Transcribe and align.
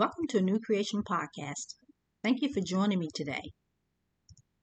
Welcome 0.00 0.28
to 0.28 0.38
a 0.38 0.40
New 0.40 0.58
Creation 0.58 1.02
podcast. 1.02 1.74
Thank 2.24 2.40
you 2.40 2.50
for 2.54 2.62
joining 2.62 3.00
me 3.00 3.10
today. 3.14 3.52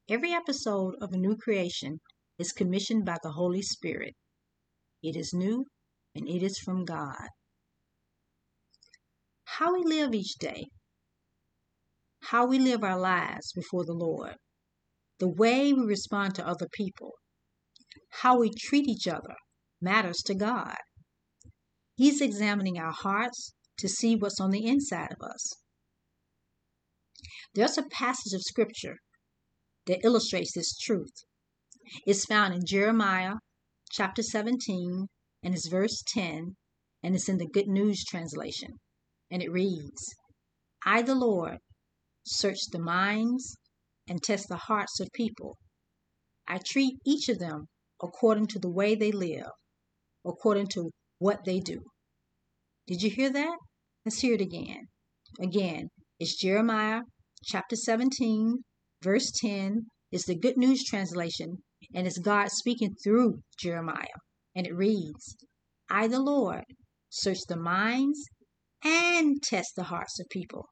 Every 0.09 0.31
episode 0.31 0.95
of 0.99 1.11
A 1.11 1.17
New 1.17 1.35
Creation 1.37 1.99
is 2.39 2.51
commissioned 2.51 3.05
by 3.05 3.17
the 3.21 3.33
Holy 3.33 3.61
Spirit. 3.61 4.15
It 5.03 5.15
is 5.15 5.35
new 5.35 5.65
and 6.15 6.27
it 6.27 6.41
is 6.41 6.57
from 6.57 6.85
God. 6.85 7.27
How 9.43 9.75
we 9.75 9.83
live 9.83 10.15
each 10.15 10.39
day, 10.39 10.63
how 12.23 12.47
we 12.47 12.57
live 12.57 12.83
our 12.83 12.99
lives 12.99 13.53
before 13.53 13.85
the 13.85 13.93
Lord, 13.93 14.37
the 15.19 15.29
way 15.29 15.71
we 15.71 15.83
respond 15.83 16.33
to 16.33 16.47
other 16.47 16.67
people, 16.73 17.11
how 18.09 18.39
we 18.39 18.49
treat 18.49 18.87
each 18.87 19.07
other 19.07 19.35
matters 19.79 20.23
to 20.25 20.33
God. 20.33 20.77
He's 21.95 22.21
examining 22.21 22.79
our 22.79 22.91
hearts 22.91 23.53
to 23.77 23.87
see 23.87 24.15
what's 24.15 24.39
on 24.39 24.51
the 24.51 24.65
inside 24.65 25.11
of 25.11 25.27
us. 25.27 25.53
There's 27.53 27.77
a 27.77 27.83
passage 27.83 28.33
of 28.33 28.41
scripture 28.41 28.97
that 29.85 30.03
illustrates 30.03 30.53
this 30.53 30.77
truth. 30.77 31.23
It's 32.05 32.25
found 32.25 32.53
in 32.53 32.65
Jeremiah 32.65 33.35
chapter 33.91 34.21
17 34.21 35.07
and 35.43 35.53
it's 35.53 35.67
verse 35.67 36.03
10 36.13 36.55
and 37.03 37.15
it's 37.15 37.29
in 37.29 37.37
the 37.37 37.47
Good 37.47 37.67
News 37.67 38.03
translation. 38.03 38.79
And 39.31 39.41
it 39.41 39.51
reads, 39.51 40.15
I, 40.85 41.01
the 41.01 41.15
Lord, 41.15 41.57
search 42.25 42.59
the 42.71 42.79
minds 42.79 43.55
and 44.07 44.21
test 44.21 44.47
the 44.49 44.57
hearts 44.57 44.99
of 44.99 45.09
people. 45.13 45.57
I 46.47 46.59
treat 46.65 46.97
each 47.05 47.29
of 47.29 47.39
them 47.39 47.67
according 48.01 48.47
to 48.47 48.59
the 48.59 48.69
way 48.69 48.95
they 48.95 49.11
live, 49.11 49.51
according 50.25 50.67
to 50.67 50.91
what 51.19 51.45
they 51.45 51.59
do. 51.59 51.81
Did 52.87 53.01
you 53.01 53.09
hear 53.09 53.29
that? 53.31 53.57
Let's 54.07 54.21
hear 54.21 54.35
it 54.35 54.41
again. 54.41 54.87
Again, 55.37 55.89
it's 56.17 56.39
Jeremiah 56.39 57.01
chapter 57.43 57.75
17, 57.75 58.63
verse 59.03 59.33
10. 59.41 59.87
It's 60.13 60.23
the 60.27 60.39
Good 60.39 60.55
News 60.55 60.85
translation, 60.85 61.57
and 61.93 62.07
it's 62.07 62.17
God 62.17 62.49
speaking 62.49 62.95
through 63.03 63.41
Jeremiah. 63.59 64.15
And 64.55 64.65
it 64.65 64.73
reads 64.73 65.35
I, 65.89 66.07
the 66.07 66.21
Lord, 66.21 66.63
search 67.09 67.39
the 67.49 67.57
minds 67.57 68.17
and 68.81 69.43
test 69.43 69.73
the 69.75 69.83
hearts 69.83 70.21
of 70.21 70.29
people. 70.29 70.69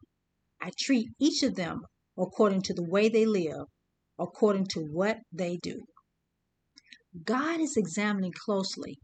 I 0.62 0.72
treat 0.80 1.10
each 1.20 1.44
of 1.44 1.56
them 1.56 1.82
according 2.18 2.62
to 2.62 2.74
the 2.74 2.88
way 2.88 3.10
they 3.10 3.26
live, 3.26 3.66
according 4.18 4.68
to 4.76 4.80
what 4.80 5.18
they 5.34 5.58
do. 5.62 5.82
God 7.26 7.60
is 7.60 7.76
examining 7.76 8.32
closely 8.46 8.98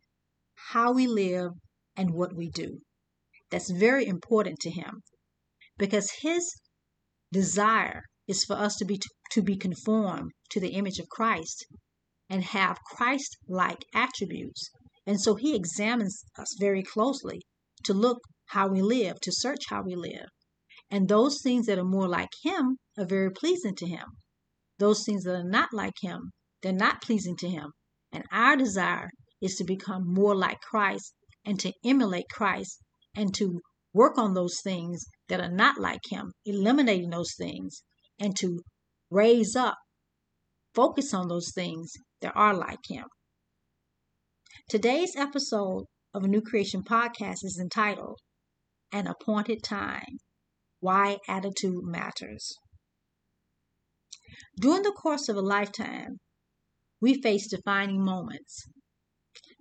how 0.71 0.93
we 0.93 1.05
live 1.05 1.51
and 1.97 2.11
what 2.11 2.33
we 2.33 2.49
do. 2.49 2.79
That's 3.51 3.69
very 3.69 4.07
important 4.07 4.59
to 4.61 4.71
him 4.71 5.03
because 5.77 6.09
his 6.21 6.55
desire 7.33 8.03
is 8.25 8.45
for 8.45 8.55
us 8.55 8.77
to 8.77 8.85
be 8.85 9.01
to 9.31 9.41
be 9.41 9.57
conformed 9.57 10.31
to 10.51 10.61
the 10.61 10.69
image 10.69 10.99
of 10.99 11.09
Christ 11.09 11.65
and 12.29 12.45
have 12.45 12.79
Christ 12.95 13.37
like 13.49 13.83
attributes. 13.93 14.69
And 15.05 15.19
so 15.19 15.35
he 15.35 15.53
examines 15.53 16.23
us 16.37 16.55
very 16.59 16.81
closely 16.81 17.41
to 17.83 17.93
look 17.93 18.19
how 18.47 18.69
we 18.69 18.81
live, 18.81 19.19
to 19.21 19.33
search 19.33 19.65
how 19.67 19.81
we 19.83 19.95
live. 19.95 20.29
And 20.89 21.09
those 21.09 21.41
things 21.41 21.65
that 21.65 21.79
are 21.79 21.83
more 21.83 22.07
like 22.07 22.31
him 22.43 22.77
are 22.97 23.05
very 23.05 23.31
pleasing 23.31 23.75
to 23.75 23.87
him. 23.87 24.05
Those 24.79 25.03
things 25.03 25.23
that 25.23 25.35
are 25.35 25.43
not 25.43 25.73
like 25.73 25.95
him, 26.01 26.31
they're 26.61 26.71
not 26.71 27.01
pleasing 27.01 27.35
to 27.37 27.49
him. 27.49 27.71
And 28.13 28.23
our 28.31 28.55
desire 28.55 29.09
is 29.41 29.55
to 29.55 29.65
become 29.65 30.03
more 30.05 30.35
like 30.35 30.61
Christ 30.61 31.13
and 31.43 31.59
to 31.59 31.73
emulate 31.83 32.29
Christ 32.29 32.81
and 33.15 33.33
to 33.35 33.61
work 33.93 34.17
on 34.17 34.33
those 34.33 34.59
things 34.63 35.05
that 35.27 35.39
are 35.39 35.51
not 35.51 35.79
like 35.79 36.01
him, 36.09 36.31
eliminating 36.45 37.09
those 37.09 37.33
things, 37.37 37.83
and 38.19 38.35
to 38.37 38.59
raise 39.09 39.55
up, 39.55 39.77
focus 40.73 41.13
on 41.13 41.27
those 41.27 41.51
things 41.53 41.91
that 42.21 42.33
are 42.35 42.53
like 42.53 42.79
him. 42.89 43.05
Today's 44.69 45.15
episode 45.17 45.85
of 46.13 46.23
a 46.23 46.27
New 46.27 46.41
Creation 46.41 46.83
podcast 46.83 47.43
is 47.43 47.59
entitled 47.61 48.19
An 48.91 49.07
Appointed 49.07 49.63
Time 49.63 50.19
Why 50.79 51.17
Attitude 51.27 51.83
Matters. 51.83 52.53
During 54.59 54.83
the 54.83 54.91
course 54.91 55.27
of 55.27 55.35
a 55.35 55.41
lifetime, 55.41 56.19
we 57.01 57.21
face 57.21 57.49
defining 57.49 58.03
moments, 58.03 58.65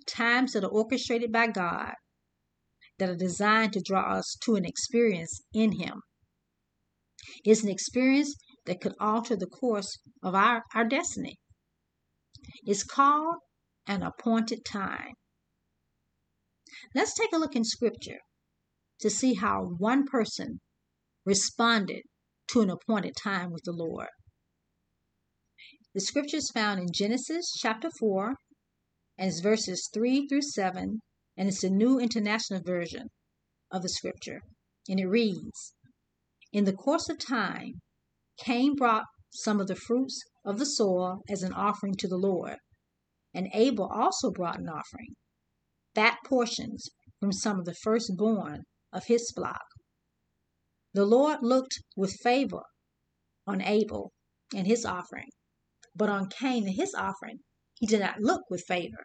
times 0.06 0.53
that 0.53 0.62
are 0.62 0.71
orchestrated 0.71 1.32
by 1.32 1.49
God 1.49 1.94
that 3.00 3.09
are 3.09 3.16
designed 3.16 3.72
to 3.72 3.81
draw 3.81 4.15
us 4.19 4.37
to 4.44 4.55
an 4.55 4.65
experience 4.65 5.43
in 5.53 5.81
Him. 5.81 6.03
It's 7.44 7.62
an 7.62 7.71
experience 7.71 8.37
that 8.66 8.81
could 8.81 8.94
alter 9.00 9.34
the 9.34 9.47
course 9.47 9.99
of 10.22 10.34
our, 10.34 10.62
our 10.75 10.84
destiny. 10.84 11.38
It's 12.65 12.84
called 12.84 13.37
an 13.87 14.03
appointed 14.03 14.65
time. 14.65 15.15
Let's 16.94 17.15
take 17.15 17.33
a 17.33 17.38
look 17.38 17.56
in 17.56 17.65
Scripture 17.65 18.21
to 19.00 19.11
see 19.11 19.34
how 19.34 19.65
one 19.78 20.06
person 20.06 20.61
responded 21.25 22.03
to 22.49 22.61
an 22.61 22.71
appointed 22.71 23.15
time 23.17 23.50
with 23.50 23.62
the 23.65 23.72
Lord. 23.72 24.09
The 25.94 26.00
scripture 26.00 26.37
is 26.37 26.50
found 26.50 26.81
in 26.81 26.88
Genesis 26.93 27.53
chapter 27.59 27.88
4 27.99 28.34
and 29.19 29.28
it's 29.28 29.41
verses 29.41 29.88
3 29.93 30.28
through 30.28 30.43
7 30.43 31.00
and 31.37 31.49
it's 31.49 31.65
a 31.65 31.71
new 31.71 31.99
international 31.99 32.61
version 32.63 33.09
of 33.71 33.83
the 33.83 33.89
scripture. 33.89 34.41
And 34.89 34.99
it 34.99 35.07
reads 35.07 35.75
In 36.53 36.65
the 36.65 36.73
course 36.73 37.09
of 37.09 37.19
time, 37.19 37.81
Cain 38.45 38.75
brought 38.75 39.05
some 39.33 39.61
of 39.61 39.69
the 39.69 39.77
fruits 39.77 40.21
of 40.45 40.59
the 40.59 40.67
soil 40.67 41.21
as 41.29 41.43
an 41.43 41.53
offering 41.53 41.95
to 41.97 42.09
the 42.09 42.17
Lord, 42.17 42.57
and 43.33 43.49
Abel 43.55 43.89
also 43.93 44.31
brought 44.31 44.59
an 44.59 44.69
offering, 44.69 45.15
fat 45.95 46.19
portions 46.27 46.89
from 47.21 47.33
some 47.33 47.59
of 47.59 47.65
the 47.65 47.75
firstborn 47.75 48.65
of 48.93 49.05
his 49.05 49.31
flock. 49.31 49.62
The 50.95 51.07
Lord 51.07 51.39
looked 51.43 51.79
with 51.97 52.19
favor 52.23 52.62
on 53.47 53.61
Abel 53.61 54.12
and 54.55 54.67
his 54.67 54.85
offering, 54.85 55.31
but 55.95 56.09
on 56.09 56.29
Cain 56.29 56.67
and 56.67 56.77
his 56.77 56.95
offering 56.95 57.41
he 57.79 57.87
did 57.87 58.01
not 58.01 58.21
look 58.21 58.43
with 58.51 58.65
favor. 58.67 59.05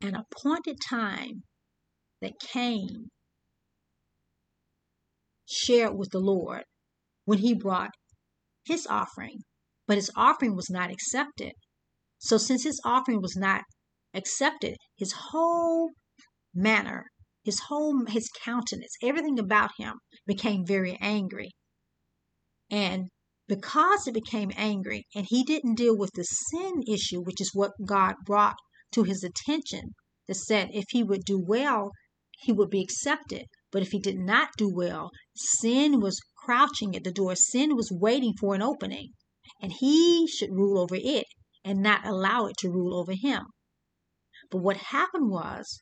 an 0.00 0.14
appointed 0.14 0.76
time 0.88 1.42
that 2.20 2.38
Cain 2.40 3.10
shared 5.48 5.96
with 5.96 6.10
the 6.10 6.18
Lord 6.18 6.64
when 7.24 7.38
he 7.38 7.54
brought 7.54 7.90
his 8.64 8.86
offering, 8.86 9.38
but 9.86 9.96
his 9.96 10.10
offering 10.16 10.56
was 10.56 10.68
not 10.70 10.90
accepted. 10.90 11.52
So, 12.18 12.38
since 12.38 12.64
his 12.64 12.80
offering 12.84 13.20
was 13.20 13.36
not 13.36 13.62
accepted, 14.14 14.76
his 14.96 15.12
whole 15.30 15.90
manner, 16.54 17.06
his 17.44 17.60
whole 17.68 18.04
his 18.06 18.28
countenance, 18.44 18.96
everything 19.02 19.38
about 19.38 19.70
him 19.78 19.98
became 20.26 20.66
very 20.66 20.96
angry. 21.00 21.50
And 22.70 23.08
because 23.46 24.08
it 24.08 24.14
became 24.14 24.50
angry 24.56 25.06
and 25.14 25.26
he 25.28 25.44
didn't 25.44 25.76
deal 25.76 25.96
with 25.96 26.10
the 26.14 26.24
sin 26.24 26.82
issue, 26.88 27.20
which 27.20 27.40
is 27.40 27.50
what 27.54 27.72
God 27.86 28.16
brought 28.24 28.56
to 28.96 29.02
his 29.02 29.22
attention 29.22 29.94
that 30.26 30.34
said 30.34 30.70
if 30.72 30.86
he 30.88 31.02
would 31.02 31.22
do 31.24 31.38
well, 31.38 31.92
he 32.38 32.50
would 32.50 32.70
be 32.70 32.82
accepted. 32.82 33.44
But 33.70 33.82
if 33.82 33.90
he 33.90 33.98
did 34.00 34.18
not 34.18 34.48
do 34.56 34.72
well, 34.74 35.10
sin 35.34 36.00
was 36.00 36.20
crouching 36.44 36.96
at 36.96 37.04
the 37.04 37.12
door. 37.12 37.34
Sin 37.36 37.76
was 37.76 37.92
waiting 37.92 38.32
for 38.40 38.54
an 38.54 38.62
opening, 38.62 39.10
and 39.60 39.72
he 39.80 40.26
should 40.26 40.50
rule 40.50 40.78
over 40.78 40.96
it 40.96 41.26
and 41.62 41.82
not 41.82 42.06
allow 42.06 42.46
it 42.46 42.56
to 42.58 42.70
rule 42.70 42.98
over 42.98 43.12
him. 43.12 43.42
But 44.50 44.62
what 44.62 44.76
happened 44.76 45.30
was, 45.30 45.80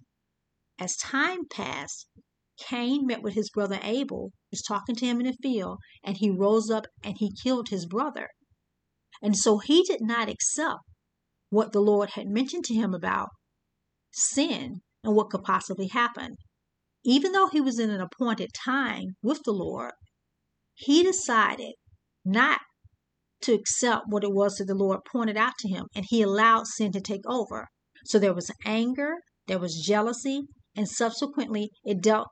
as 0.78 0.96
time 0.96 1.46
passed, 1.48 2.08
Cain 2.58 3.06
met 3.06 3.22
with 3.22 3.34
his 3.34 3.50
brother 3.50 3.78
Abel, 3.82 4.32
was 4.50 4.62
talking 4.62 4.96
to 4.96 5.06
him 5.06 5.20
in 5.20 5.26
the 5.26 5.36
field, 5.40 5.78
and 6.02 6.16
he 6.16 6.30
rose 6.30 6.70
up 6.70 6.86
and 7.04 7.14
he 7.18 7.30
killed 7.42 7.68
his 7.68 7.86
brother. 7.86 8.28
And 9.22 9.36
so 9.36 9.58
he 9.58 9.84
did 9.84 10.00
not 10.00 10.28
accept 10.28 10.80
what 11.50 11.72
the 11.72 11.80
Lord 11.80 12.10
had 12.10 12.26
mentioned 12.28 12.64
to 12.64 12.74
him 12.74 12.94
about 12.94 13.28
sin 14.12 14.80
and 15.02 15.14
what 15.14 15.30
could 15.30 15.42
possibly 15.42 15.88
happen. 15.88 16.36
even 17.04 17.32
though 17.32 17.48
he 17.48 17.60
was 17.60 17.78
in 17.78 17.90
an 17.90 18.00
appointed 18.00 18.50
time 18.64 19.16
with 19.22 19.42
the 19.44 19.52
Lord, 19.52 19.92
he 20.74 21.02
decided 21.02 21.74
not 22.24 22.60
to 23.42 23.52
accept 23.52 24.04
what 24.08 24.24
it 24.24 24.32
was 24.32 24.56
that 24.56 24.64
the 24.64 24.74
Lord 24.74 25.00
pointed 25.12 25.36
out 25.36 25.52
to 25.58 25.68
him, 25.68 25.86
and 25.94 26.06
he 26.08 26.22
allowed 26.22 26.66
sin 26.66 26.92
to 26.92 27.00
take 27.00 27.20
over. 27.26 27.68
So 28.06 28.18
there 28.18 28.32
was 28.34 28.50
anger, 28.64 29.16
there 29.46 29.58
was 29.58 29.84
jealousy, 29.86 30.42
and 30.74 30.88
subsequently 30.88 31.70
it 31.84 32.00
dealt 32.00 32.28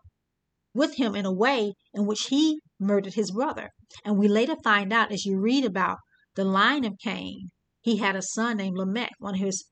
with 0.75 0.97
him 0.97 1.15
in 1.15 1.26
a 1.26 1.32
way 1.32 1.75
in 1.93 2.06
which 2.06 2.29
he 2.31 2.61
murdered 2.81 3.15
his 3.15 3.31
brother. 3.31 3.69
And 4.05 4.19
we 4.19 4.26
later 4.26 4.56
find 4.65 4.91
out 4.93 5.12
as 5.12 5.26
you 5.26 5.38
read 5.38 5.67
about 5.67 5.99
the 6.35 6.44
line 6.44 6.87
of 6.87 6.94
Cain, 7.05 7.49
he 7.82 7.99
had 7.99 8.17
a 8.17 8.23
son 8.23 8.56
named 8.56 8.79
Lamech, 8.79 9.12
one 9.19 9.34
of 9.34 9.40
his 9.40 9.64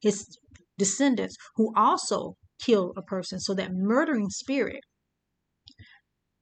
his 0.00 0.38
descendants, 0.78 1.36
who 1.56 1.72
also 1.76 2.36
killed 2.62 2.92
a 2.96 3.02
person. 3.02 3.40
So 3.40 3.54
that 3.54 3.72
murdering 3.72 4.30
spirit 4.30 4.82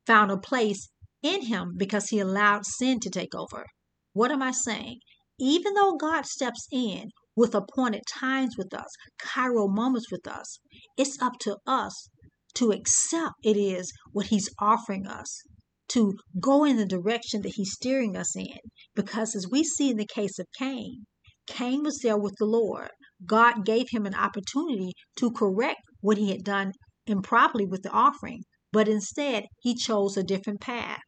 found 0.06 0.30
a 0.30 0.36
place 0.36 0.90
in 1.22 1.46
him 1.46 1.74
because 1.76 2.08
he 2.08 2.18
allowed 2.18 2.66
sin 2.66 3.00
to 3.00 3.10
take 3.10 3.34
over. 3.34 3.64
What 4.12 4.30
am 4.30 4.42
I 4.42 4.52
saying? 4.52 5.00
Even 5.40 5.74
though 5.74 5.96
God 5.96 6.26
steps 6.26 6.68
in 6.70 7.10
with 7.34 7.54
appointed 7.54 8.02
times 8.06 8.56
with 8.56 8.72
us, 8.74 8.90
Kairos 9.20 9.74
moments 9.74 10.10
with 10.12 10.28
us, 10.28 10.58
it's 10.96 11.20
up 11.20 11.38
to 11.40 11.56
us 11.66 12.10
to 12.54 12.70
accept 12.70 13.34
it 13.42 13.56
is 13.56 13.92
what 14.12 14.26
He's 14.26 14.48
offering 14.60 15.06
us, 15.06 15.42
to 15.88 16.14
go 16.38 16.64
in 16.64 16.76
the 16.76 16.86
direction 16.86 17.42
that 17.42 17.54
He's 17.56 17.72
steering 17.72 18.16
us 18.16 18.36
in. 18.36 18.58
Because 18.94 19.34
as 19.34 19.48
we 19.50 19.64
see 19.64 19.90
in 19.90 19.96
the 19.96 20.06
case 20.06 20.38
of 20.38 20.46
Cain, 20.56 21.06
Cain 21.46 21.82
was 21.82 21.98
there 21.98 22.18
with 22.18 22.34
the 22.38 22.46
Lord. 22.46 22.90
God 23.26 23.64
gave 23.64 23.86
him 23.90 24.06
an 24.06 24.14
opportunity 24.14 24.92
to 25.16 25.30
correct 25.30 25.80
what 26.00 26.18
he 26.18 26.30
had 26.30 26.44
done 26.44 26.72
improperly 27.06 27.66
with 27.66 27.82
the 27.82 27.90
offering, 27.90 28.42
but 28.72 28.88
instead 28.88 29.44
he 29.60 29.74
chose 29.74 30.16
a 30.16 30.22
different 30.22 30.60
path. 30.60 31.00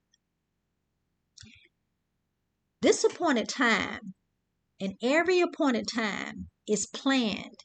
This 2.82 3.02
appointed 3.04 3.48
time 3.48 4.14
and 4.80 4.94
every 5.02 5.40
appointed 5.40 5.86
time 5.92 6.48
is 6.68 6.86
planned 6.86 7.60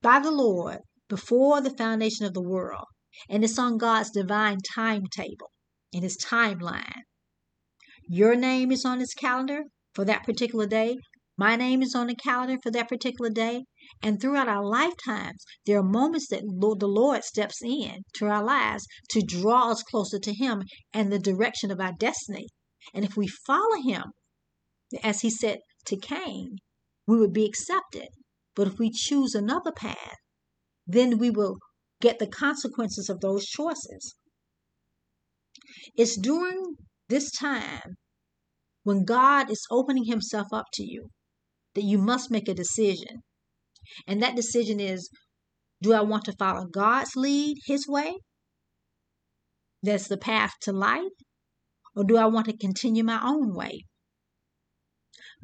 by 0.00 0.20
the 0.20 0.30
Lord 0.30 0.78
before 1.08 1.60
the 1.60 1.76
foundation 1.76 2.26
of 2.26 2.34
the 2.34 2.42
world, 2.42 2.84
and 3.28 3.42
it's 3.42 3.58
on 3.58 3.78
God's 3.78 4.10
divine 4.10 4.58
timetable 4.74 5.50
and 5.92 6.02
His 6.02 6.16
timeline. 6.16 7.02
Your 8.08 8.36
name 8.36 8.70
is 8.70 8.84
on 8.84 9.00
His 9.00 9.14
calendar 9.14 9.64
for 9.94 10.04
that 10.04 10.24
particular 10.24 10.66
day. 10.66 10.96
My 11.38 11.54
name 11.54 11.82
is 11.82 11.94
on 11.94 12.06
the 12.06 12.14
calendar 12.14 12.56
for 12.62 12.70
that 12.70 12.88
particular 12.88 13.28
day. 13.28 13.66
And 14.02 14.18
throughout 14.18 14.48
our 14.48 14.64
lifetimes, 14.64 15.44
there 15.66 15.78
are 15.78 15.82
moments 15.82 16.28
that 16.28 16.40
the 16.40 16.88
Lord 16.88 17.24
steps 17.24 17.60
in 17.62 18.04
to 18.14 18.26
our 18.26 18.42
lives 18.42 18.86
to 19.10 19.20
draw 19.20 19.70
us 19.70 19.82
closer 19.82 20.18
to 20.18 20.32
Him 20.32 20.62
and 20.94 21.12
the 21.12 21.18
direction 21.18 21.70
of 21.70 21.78
our 21.78 21.92
destiny. 21.92 22.48
And 22.94 23.04
if 23.04 23.18
we 23.18 23.26
follow 23.26 23.82
Him, 23.82 24.12
as 25.02 25.20
he 25.20 25.30
said 25.30 25.58
to 25.86 25.96
Cain, 25.98 26.56
we 27.06 27.18
would 27.18 27.34
be 27.34 27.44
accepted. 27.44 28.08
But 28.54 28.68
if 28.68 28.78
we 28.78 28.90
choose 28.90 29.34
another 29.34 29.72
path, 29.72 30.16
then 30.86 31.18
we 31.18 31.28
will 31.28 31.58
get 32.00 32.18
the 32.18 32.26
consequences 32.26 33.10
of 33.10 33.20
those 33.20 33.44
choices. 33.44 34.14
It's 35.96 36.18
during 36.18 36.76
this 37.08 37.30
time 37.30 37.96
when 38.84 39.04
God 39.04 39.50
is 39.50 39.66
opening 39.70 40.04
himself 40.04 40.46
up 40.52 40.66
to 40.74 40.84
you 40.84 41.10
that 41.76 41.84
you 41.84 41.98
must 41.98 42.30
make 42.30 42.48
a 42.48 42.54
decision. 42.54 43.22
And 44.06 44.20
that 44.20 44.34
decision 44.34 44.80
is 44.80 45.08
do 45.82 45.92
I 45.92 46.00
want 46.00 46.24
to 46.24 46.32
follow 46.32 46.66
God's 46.66 47.14
lead, 47.14 47.58
his 47.66 47.86
way? 47.86 48.16
That's 49.82 50.08
the 50.08 50.16
path 50.16 50.52
to 50.62 50.72
life. 50.72 51.12
Or 51.94 52.04
do 52.04 52.16
I 52.16 52.26
want 52.26 52.46
to 52.46 52.56
continue 52.56 53.04
my 53.04 53.20
own 53.22 53.54
way? 53.54 53.84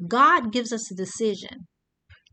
God 0.07 0.51
gives 0.51 0.73
us 0.73 0.91
a 0.91 0.95
decision. 0.95 1.67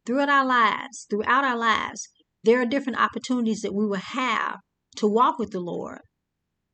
Throughout 0.06 0.28
our 0.28 0.46
lives, 0.46 1.06
throughout 1.08 1.44
our 1.44 1.56
lives, 1.56 2.08
there 2.42 2.60
are 2.60 2.66
different 2.66 2.98
opportunities 2.98 3.60
that 3.60 3.74
we 3.74 3.86
will 3.86 3.96
have 3.96 4.56
to 4.96 5.06
walk 5.06 5.38
with 5.38 5.50
the 5.50 5.60
Lord. 5.60 6.00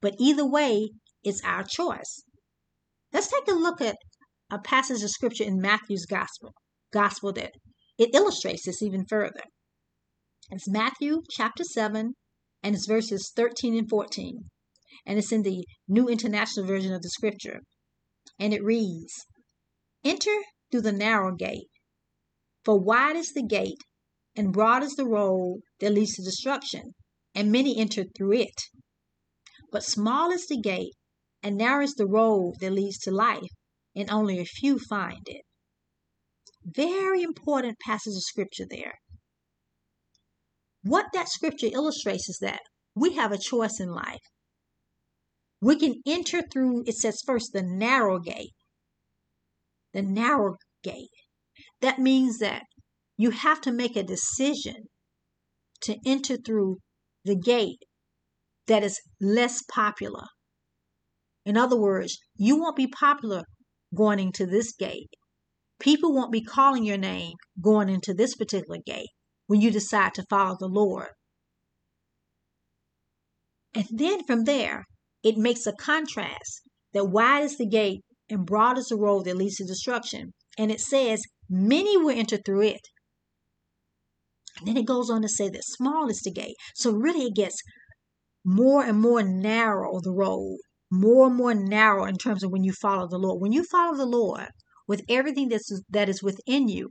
But 0.01 0.15
either 0.19 0.47
way, 0.47 0.91
it's 1.25 1.43
our 1.45 1.65
choice. 1.65 2.23
Let's 3.13 3.29
take 3.29 3.49
a 3.49 3.53
look 3.53 3.81
at 3.81 3.97
a 4.51 4.59
passage 4.59 5.03
of 5.03 5.11
scripture 5.11 5.45
in 5.45 5.61
Matthew's 5.61 6.07
gospel, 6.07 6.55
gospel 6.93 7.33
that 7.33 7.53
it 7.99 8.15
illustrates 8.15 8.67
this 8.67 8.83
even 8.83 9.05
further. 9.07 9.43
It's 10.51 10.69
Matthew 10.69 11.23
chapter 11.31 11.65
7 11.65 12.15
and 12.63 12.75
it's 12.75 12.87
verses 12.87 13.33
13 13.35 13.77
and 13.79 13.89
14. 13.89 14.51
And 15.07 15.19
it's 15.19 15.31
in 15.31 15.43
the 15.43 15.65
New 15.87 16.09
International 16.09 16.67
Version 16.67 16.93
of 16.93 17.03
the 17.03 17.11
scripture. 17.11 17.61
And 18.41 18.53
it 18.53 18.65
reads, 18.65 19.13
Enter 20.05 20.37
through 20.71 20.81
the 20.81 20.93
narrow 20.93 21.35
gate. 21.35 21.69
For 22.65 22.79
wide 22.79 23.15
is 23.15 23.33
the 23.33 23.47
gate, 23.47 23.79
and 24.35 24.53
broad 24.53 24.83
is 24.83 24.95
the 24.95 25.07
road 25.07 25.61
that 25.79 25.93
leads 25.93 26.15
to 26.15 26.23
destruction, 26.23 26.95
and 27.35 27.53
many 27.53 27.79
enter 27.79 28.05
through 28.17 28.33
it. 28.33 28.61
But 29.71 29.85
small 29.85 30.33
is 30.33 30.47
the 30.49 30.61
gate, 30.61 30.95
and 31.43 31.57
narrow 31.57 31.85
is 31.85 31.95
the 31.95 32.09
road 32.09 32.55
that 32.61 32.73
leads 32.73 32.99
to 32.99 33.13
life, 33.13 33.51
and 33.95 34.11
only 34.11 34.41
a 34.41 34.45
few 34.45 34.81
find 34.81 35.23
it. 35.27 35.46
Very 36.67 37.23
important 37.23 37.79
passage 37.79 38.15
of 38.17 38.23
scripture 38.23 38.67
there. 38.69 38.95
What 40.83 41.07
that 41.15 41.29
scripture 41.29 41.69
illustrates 41.73 42.29
is 42.29 42.39
that 42.41 42.61
we 42.95 43.15
have 43.15 43.33
a 43.33 43.39
choice 43.39 43.79
in 43.81 43.91
life. 43.91 44.21
We 45.61 45.77
can 45.77 46.03
enter 46.07 46.43
through, 46.43 46.85
it 46.87 46.97
says 46.97 47.23
first, 47.25 47.53
the 47.53 47.63
narrow 47.63 48.19
gate 48.19 48.53
the 49.97 50.03
narrow 50.03 50.57
gate. 50.83 51.09
That 51.81 51.99
means 51.99 52.39
that 52.39 52.65
you 53.17 53.31
have 53.31 53.63
to 53.63 53.73
make 53.73 53.97
a 53.97 54.03
decision 54.03 54.85
to 55.81 55.97
enter 56.05 56.37
through 56.37 56.77
the 57.25 57.35
gate 57.35 57.83
that 58.67 58.85
is 58.85 59.01
less 59.19 59.63
popular. 59.73 60.27
In 61.47 61.57
other 61.57 61.81
words, 61.81 62.19
you 62.37 62.61
won't 62.61 62.77
be 62.77 62.87
popular 62.87 63.45
going 63.95 64.19
into 64.19 64.45
this 64.45 64.75
gate. 64.75 65.09
People 65.79 66.15
won't 66.15 66.33
be 66.33 66.43
calling 66.43 66.85
your 66.85 66.97
name 66.97 67.35
going 67.61 67.89
into 67.89 68.15
this 68.15 68.35
particular 68.35 68.79
gate 68.85 69.11
when 69.47 69.61
you 69.61 69.71
decide 69.71 70.15
to 70.15 70.25
follow 70.29 70.57
the 70.59 70.69
Lord. 70.69 71.09
And 73.75 73.87
then 73.91 74.25
from 74.25 74.45
there, 74.45 74.85
it 75.23 75.37
makes 75.37 75.67
a 75.67 75.73
contrast 75.73 76.63
that 76.95 77.07
wide 77.07 77.45
is 77.45 77.59
the 77.59 77.69
gate 77.69 78.01
and 78.31 78.47
broad 78.47 78.79
is 78.79 78.87
the 78.87 78.97
road 78.97 79.25
that 79.27 79.37
leads 79.37 79.57
to 79.57 79.65
destruction. 79.65 80.33
And 80.59 80.71
it 80.71 80.81
says, 80.81 81.23
many 81.51 81.97
will 81.97 82.17
enter 82.17 82.39
through 82.39 82.63
it. 82.63 82.81
And 84.59 84.69
then 84.69 84.77
it 84.79 84.87
goes 84.87 85.11
on 85.11 85.21
to 85.23 85.29
say 85.29 85.51
that 85.51 85.65
small 85.65 86.09
is 86.09 86.23
the 86.23 86.33
gate. 86.33 86.57
So 86.75 86.93
really 86.93 87.27
it 87.27 87.35
gets 87.35 87.61
more 88.45 88.83
and 88.83 88.99
more 88.99 89.23
narrow 89.23 90.01
the 90.01 90.13
road, 90.13 90.57
more 90.91 91.27
and 91.27 91.37
more 91.37 91.55
narrow 91.55 92.07
in 92.07 92.17
terms 92.17 92.43
of 92.43 92.51
when 92.51 92.65
you 92.65 92.73
follow 92.73 93.07
the 93.07 93.19
Lord. 93.19 93.43
When 93.43 93.53
you 93.53 93.65
follow 93.65 93.97
the 93.97 94.07
Lord 94.07 94.49
with 94.87 95.03
everything 95.09 95.49
that's, 95.49 95.71
that 95.91 96.09
is 96.09 96.23
within 96.23 96.69
you, 96.69 96.91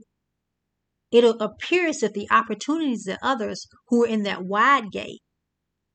it'll 1.10 1.40
appear 1.40 1.86
as 1.88 2.02
if 2.02 2.12
the 2.12 2.28
opportunities 2.30 3.04
that 3.04 3.18
others 3.22 3.66
who 3.88 4.04
are 4.04 4.08
in 4.08 4.22
that 4.24 4.44
wide 4.44 4.90
gate, 4.90 5.20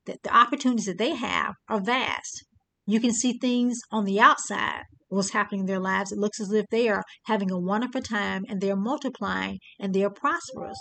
that 0.06 0.22
the 0.22 0.34
opportunities 0.34 0.86
that 0.86 0.98
they 0.98 1.14
have 1.14 1.54
are 1.68 1.80
vast. 1.80 2.44
You 2.86 2.98
can 3.00 3.12
see 3.12 3.38
things 3.38 3.78
on 3.92 4.04
the 4.04 4.20
outside 4.20 4.82
what's 5.08 5.30
happening 5.30 5.60
in 5.60 5.66
their 5.66 5.78
lives. 5.78 6.10
It 6.10 6.18
looks 6.18 6.40
as 6.40 6.52
if 6.52 6.64
they 6.70 6.88
are 6.88 7.04
having 7.26 7.50
a 7.50 7.60
wonderful 7.60 8.00
time 8.00 8.44
and 8.48 8.60
they're 8.60 8.74
multiplying 8.74 9.58
and 9.78 9.94
they're 9.94 10.10
prosperous. 10.10 10.78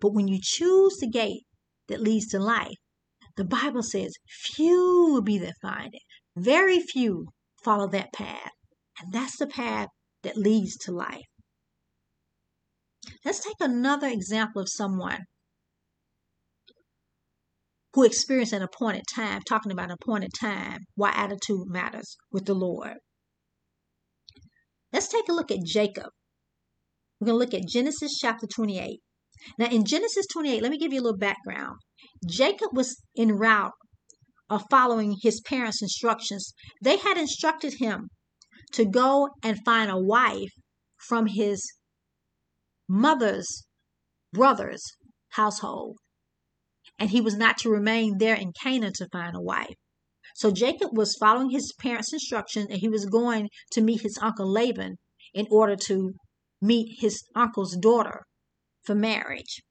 But 0.00 0.14
when 0.14 0.26
you 0.26 0.38
choose 0.42 0.96
the 0.96 1.08
gate 1.08 1.42
that 1.88 2.00
leads 2.00 2.26
to 2.28 2.38
life, 2.38 2.76
the 3.36 3.44
Bible 3.44 3.82
says 3.82 4.14
few 4.26 5.10
will 5.12 5.22
be 5.22 5.38
that 5.38 5.54
find 5.60 5.90
it. 5.92 6.02
Very 6.36 6.80
few 6.80 7.26
follow 7.62 7.86
that 7.88 8.12
path. 8.12 8.50
And 9.00 9.12
that's 9.12 9.36
the 9.36 9.46
path 9.46 9.88
that 10.24 10.36
leads 10.36 10.76
to 10.78 10.92
life. 10.92 11.24
Let's 13.24 13.40
take 13.40 13.56
another 13.60 14.08
example 14.08 14.60
of 14.62 14.68
someone 14.68 15.20
who 17.94 18.02
experienced 18.02 18.52
an 18.52 18.62
appointed 18.62 19.04
time, 19.14 19.40
talking 19.48 19.70
about 19.70 19.90
an 19.90 19.96
appointed 20.02 20.32
time, 20.38 20.80
why 20.96 21.12
attitude 21.14 21.66
matters 21.66 22.16
with 22.32 22.44
the 22.44 22.54
Lord. 22.54 22.96
Let's 24.92 25.08
take 25.08 25.28
a 25.28 25.32
look 25.32 25.50
at 25.50 25.64
Jacob. 25.64 26.10
We're 27.20 27.26
going 27.26 27.34
to 27.34 27.44
look 27.44 27.54
at 27.54 27.68
Genesis 27.68 28.18
chapter 28.20 28.46
28. 28.46 29.00
Now, 29.58 29.66
in 29.66 29.84
Genesis 29.84 30.26
28, 30.32 30.62
let 30.62 30.70
me 30.70 30.78
give 30.78 30.92
you 30.92 31.00
a 31.00 31.02
little 31.02 31.18
background. 31.18 31.76
Jacob 32.28 32.76
was 32.76 32.96
en 33.16 33.32
route 33.32 33.72
of 34.50 34.64
following 34.70 35.16
his 35.22 35.40
parents' 35.40 35.82
instructions. 35.82 36.52
They 36.82 36.96
had 36.96 37.16
instructed 37.16 37.74
him 37.78 38.08
to 38.74 38.84
go 38.84 39.30
and 39.42 39.64
find 39.64 39.90
a 39.90 39.98
wife 39.98 40.52
from 40.96 41.26
his 41.26 41.72
mother's 42.88 43.64
brother's 44.32 44.82
household. 45.30 45.98
And 46.98 47.10
he 47.10 47.20
was 47.20 47.36
not 47.36 47.58
to 47.58 47.70
remain 47.70 48.18
there 48.18 48.34
in 48.34 48.52
Canaan 48.62 48.92
to 48.96 49.08
find 49.12 49.36
a 49.36 49.40
wife. 49.40 49.74
So 50.36 50.50
Jacob 50.50 50.96
was 50.96 51.16
following 51.16 51.50
his 51.50 51.72
parents' 51.78 52.12
instructions 52.12 52.66
and 52.70 52.80
he 52.80 52.88
was 52.88 53.06
going 53.06 53.48
to 53.72 53.80
meet 53.80 54.02
his 54.02 54.18
uncle 54.20 54.50
Laban 54.50 54.96
in 55.32 55.46
order 55.50 55.76
to 55.76 56.14
meet 56.60 57.00
his 57.00 57.22
uncle's 57.34 57.76
daughter 57.76 58.22
for 58.84 58.94
marriage. 58.94 59.62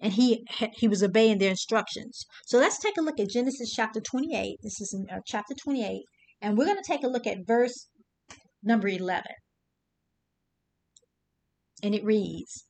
And 0.00 0.14
he 0.14 0.46
he 0.74 0.88
was 0.88 1.02
obeying 1.02 1.38
their 1.38 1.50
instructions. 1.50 2.24
So 2.46 2.58
let's 2.58 2.78
take 2.78 2.96
a 2.96 3.02
look 3.02 3.20
at 3.20 3.28
Genesis 3.28 3.72
chapter 3.74 4.00
28. 4.00 4.56
This 4.62 4.80
is 4.80 4.94
in 4.94 5.06
uh, 5.14 5.20
chapter 5.26 5.54
28 5.54 6.02
and 6.42 6.58
we're 6.58 6.66
going 6.66 6.76
to 6.76 6.82
take 6.82 7.04
a 7.04 7.08
look 7.08 7.26
at 7.26 7.46
verse 7.46 7.86
number 8.62 8.88
11. 8.88 9.24
And 11.82 11.94
it 11.94 12.04
reads 12.04 12.64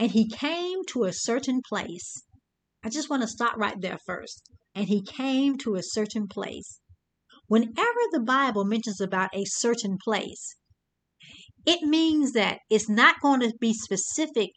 And 0.00 0.12
he 0.12 0.26
came 0.26 0.82
to 0.86 1.04
a 1.04 1.12
certain 1.12 1.60
place. 1.68 2.22
I 2.82 2.88
just 2.88 3.10
want 3.10 3.20
to 3.20 3.28
stop 3.28 3.58
right 3.58 3.78
there 3.78 3.98
first. 4.06 4.48
And 4.74 4.88
he 4.88 5.02
came 5.02 5.58
to 5.58 5.74
a 5.74 5.82
certain 5.82 6.26
place. 6.26 6.80
Whenever 7.48 8.00
the 8.10 8.22
Bible 8.24 8.64
mentions 8.64 8.98
about 8.98 9.28
a 9.34 9.44
certain 9.44 9.98
place, 10.02 10.56
it 11.66 11.82
means 11.82 12.32
that 12.32 12.60
it's 12.70 12.88
not 12.88 13.20
going 13.20 13.40
to 13.40 13.52
be 13.60 13.74
specific 13.74 14.50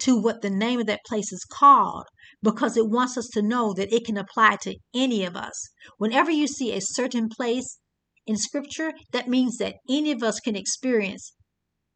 to 0.00 0.20
what 0.20 0.42
the 0.42 0.50
name 0.50 0.80
of 0.80 0.86
that 0.86 1.04
place 1.06 1.32
is 1.32 1.46
called 1.50 2.04
because 2.42 2.76
it 2.76 2.88
wants 2.88 3.16
us 3.16 3.28
to 3.28 3.42
know 3.42 3.72
that 3.74 3.92
it 3.92 4.04
can 4.04 4.16
apply 4.16 4.56
to 4.62 4.76
any 4.94 5.24
of 5.24 5.36
us. 5.36 5.68
Whenever 5.98 6.30
you 6.30 6.46
see 6.46 6.72
a 6.72 6.80
certain 6.80 7.28
place 7.28 7.78
in 8.26 8.36
scripture, 8.36 8.92
that 9.12 9.28
means 9.28 9.58
that 9.58 9.76
any 9.88 10.10
of 10.10 10.22
us 10.22 10.40
can 10.40 10.56
experience 10.56 11.32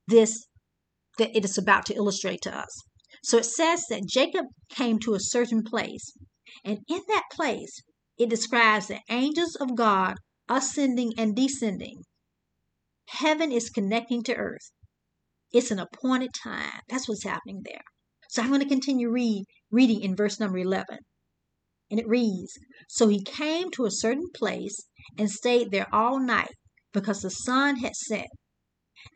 this 0.06 0.46
that 1.18 1.36
it 1.36 1.44
is 1.44 1.56
about 1.56 1.86
to 1.86 1.94
illustrate 1.94 2.40
to 2.42 2.56
us. 2.56 2.82
So 3.22 3.38
it 3.38 3.46
says 3.46 3.84
that 3.88 4.08
Jacob 4.08 4.46
came 4.68 4.98
to 5.00 5.14
a 5.14 5.20
certain 5.20 5.62
place, 5.62 6.12
and 6.64 6.78
in 6.88 7.00
that 7.08 7.24
place, 7.32 7.82
it 8.18 8.28
describes 8.28 8.88
the 8.88 9.00
angels 9.08 9.56
of 9.56 9.76
God 9.76 10.16
ascending 10.48 11.12
and 11.16 11.34
descending. 11.34 12.02
Heaven 13.08 13.52
is 13.52 13.70
connecting 13.70 14.22
to 14.24 14.34
earth. 14.34 14.72
It's 15.52 15.70
an 15.70 15.78
appointed 15.78 16.30
time. 16.34 16.80
That's 16.88 17.08
what's 17.08 17.24
happening 17.24 17.62
there. 17.64 17.82
So 18.28 18.42
I'm 18.42 18.48
going 18.48 18.60
to 18.60 18.68
continue 18.68 19.10
read, 19.10 19.44
reading 19.74 20.00
in 20.00 20.16
verse 20.16 20.38
number 20.38 20.58
11. 20.58 20.98
And 21.90 22.00
it 22.00 22.08
reads 22.08 22.58
So 22.88 23.08
he 23.08 23.22
came 23.22 23.70
to 23.72 23.84
a 23.84 23.90
certain 23.90 24.30
place 24.34 24.86
and 25.18 25.30
stayed 25.30 25.70
there 25.70 25.92
all 25.92 26.18
night 26.18 26.54
because 26.92 27.20
the 27.20 27.30
sun 27.30 27.76
had 27.76 27.94
set. 27.94 28.28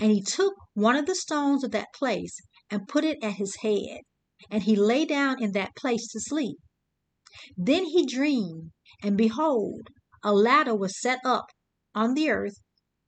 And 0.00 0.10
he 0.10 0.22
took 0.22 0.54
one 0.74 0.96
of 0.96 1.06
the 1.06 1.14
stones 1.14 1.64
of 1.64 1.70
that 1.70 1.94
place 1.94 2.36
and 2.70 2.88
put 2.88 3.04
it 3.04 3.18
at 3.22 3.34
his 3.34 3.56
head, 3.62 4.00
and 4.50 4.64
he 4.64 4.76
lay 4.76 5.06
down 5.06 5.42
in 5.42 5.52
that 5.52 5.74
place 5.76 6.06
to 6.08 6.20
sleep. 6.20 6.58
Then 7.56 7.84
he 7.84 8.04
dreamed, 8.04 8.72
and 9.02 9.16
behold, 9.16 9.88
a 10.22 10.32
ladder 10.32 10.74
was 10.74 11.00
set 11.00 11.20
up 11.24 11.46
on 11.94 12.14
the 12.14 12.30
earth, 12.30 12.56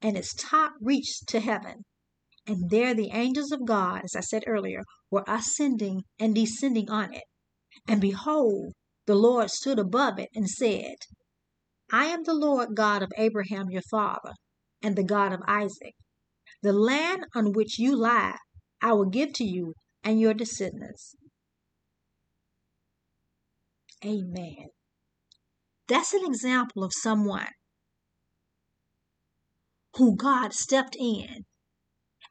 and 0.01 0.17
its 0.17 0.33
top 0.35 0.73
reached 0.81 1.29
to 1.29 1.41
heaven. 1.41 1.85
And 2.47 2.71
there 2.71 2.95
the 2.95 3.11
angels 3.13 3.53
of 3.53 3.67
God, 3.67 4.03
as 4.05 4.17
I 4.17 4.21
said 4.21 4.45
earlier, 4.47 4.83
were 5.11 5.25
ascending 5.29 6.05
and 6.19 6.35
descending 6.35 6.89
on 6.89 7.13
it. 7.13 7.25
And 7.87 8.01
behold, 8.01 8.73
the 9.07 9.15
Lord 9.15 9.51
stood 9.51 9.79
above 9.79 10.19
it 10.19 10.29
and 10.35 10.49
said, 10.49 10.97
I 11.93 12.07
am 12.07 12.25
the 12.25 12.35
Lord 12.35 12.75
God 12.75 13.03
of 13.03 13.13
Abraham 13.17 13.71
your 13.71 13.83
father, 13.91 14.35
and 14.83 14.97
the 14.97 15.05
God 15.05 15.33
of 15.33 15.41
Isaac. 15.47 15.95
The 16.63 16.73
land 16.73 17.27
on 17.35 17.53
which 17.53 17.79
you 17.79 17.97
lie 17.97 18.37
I 18.83 18.93
will 18.93 19.09
give 19.09 19.33
to 19.35 19.45
you 19.45 19.75
and 20.03 20.21
your 20.21 20.35
descendants. 20.35 21.15
Amen. 24.05 24.69
That's 25.89 26.15
an 26.15 26.25
example 26.25 26.83
of 26.83 26.93
someone 26.95 27.49
who 29.97 30.17
God 30.17 30.55
stepped 30.55 30.97
in 30.99 31.45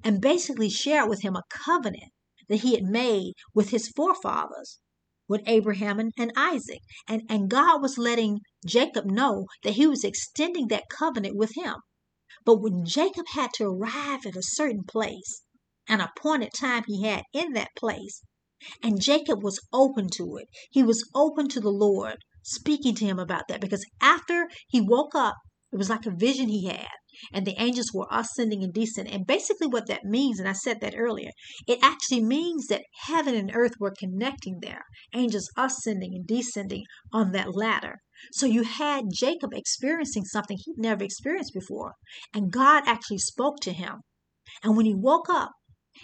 and 0.04 0.22
basically 0.22 0.70
shared 0.70 1.10
with 1.10 1.22
him 1.22 1.36
a 1.36 1.44
covenant 1.50 2.12
that 2.48 2.62
he 2.62 2.74
had 2.74 2.84
made 2.84 3.34
with 3.54 3.70
his 3.70 3.90
forefathers, 3.90 4.80
with 5.30 5.44
Abraham 5.46 6.00
and, 6.00 6.12
and 6.18 6.34
Isaac. 6.36 6.82
And, 7.08 7.22
and 7.30 7.50
God 7.50 7.82
was 7.82 7.98
letting 7.98 8.40
Jacob 8.66 9.06
know 9.06 9.46
that 9.64 9.76
he 9.76 9.88
was 9.88 10.04
extending 10.04 10.68
that 10.68 10.90
covenant 10.90 11.38
with 11.38 11.56
him. 11.56 11.76
But 12.44 12.62
when 12.62 12.86
Jacob 12.86 13.28
had 13.34 13.54
to 13.54 13.66
arrive 13.66 14.26
at 14.26 14.36
a 14.36 14.42
certain 14.42 14.84
place, 14.84 15.44
an 15.88 16.02
appointed 16.02 16.52
time 16.54 16.84
he 16.88 17.04
had 17.04 17.24
in 17.34 17.54
that 17.54 17.70
place. 17.78 18.24
And 18.84 19.02
Jacob 19.02 19.44
was 19.44 19.60
open 19.72 20.10
to 20.16 20.38
it. 20.38 20.48
He 20.70 20.84
was 20.84 21.10
open 21.16 21.48
to 21.50 21.62
the 21.62 21.70
Lord 21.70 22.18
speaking 22.44 22.96
to 22.96 23.06
him 23.06 23.20
about 23.20 23.48
that 23.48 23.62
because 23.62 23.86
after 24.02 24.50
he 24.68 24.82
woke 24.82 25.16
up, 25.16 25.36
it 25.72 25.78
was 25.78 25.90
like 25.90 26.06
a 26.06 26.12
vision 26.12 26.50
he 26.50 26.66
had, 26.66 26.88
and 27.34 27.46
the 27.46 27.60
angels 27.62 27.92
were 27.94 28.08
ascending 28.12 28.64
and 28.64 28.74
descending. 28.74 29.14
And 29.14 29.28
basically, 29.28 29.68
what 29.68 29.88
that 29.88 30.06
means, 30.06 30.40
and 30.40 30.48
I 30.48 30.54
said 30.54 30.82
that 30.82 30.96
earlier, 30.98 31.32
it 31.68 31.80
actually 31.82 32.24
means 32.24 32.68
that 32.68 32.84
heaven 33.08 33.36
and 33.36 33.52
earth 33.54 33.74
were 33.80 33.94
connecting 33.98 34.60
there, 34.62 34.84
angels 35.14 35.50
ascending 35.58 36.14
and 36.14 36.28
descending 36.28 36.84
on 37.14 37.32
that 37.32 37.56
ladder. 37.56 37.98
So 38.32 38.46
you 38.46 38.64
had 38.64 39.06
Jacob 39.14 39.54
experiencing 39.54 40.26
something 40.26 40.58
he'd 40.58 40.78
never 40.78 41.04
experienced 41.04 41.54
before, 41.54 41.94
and 42.34 42.52
God 42.52 42.84
actually 42.86 43.20
spoke 43.20 43.60
to 43.62 43.74
him. 43.74 44.02
And 44.64 44.76
when 44.76 44.86
he 44.86 44.96
woke 44.96 45.30
up, 45.30 45.52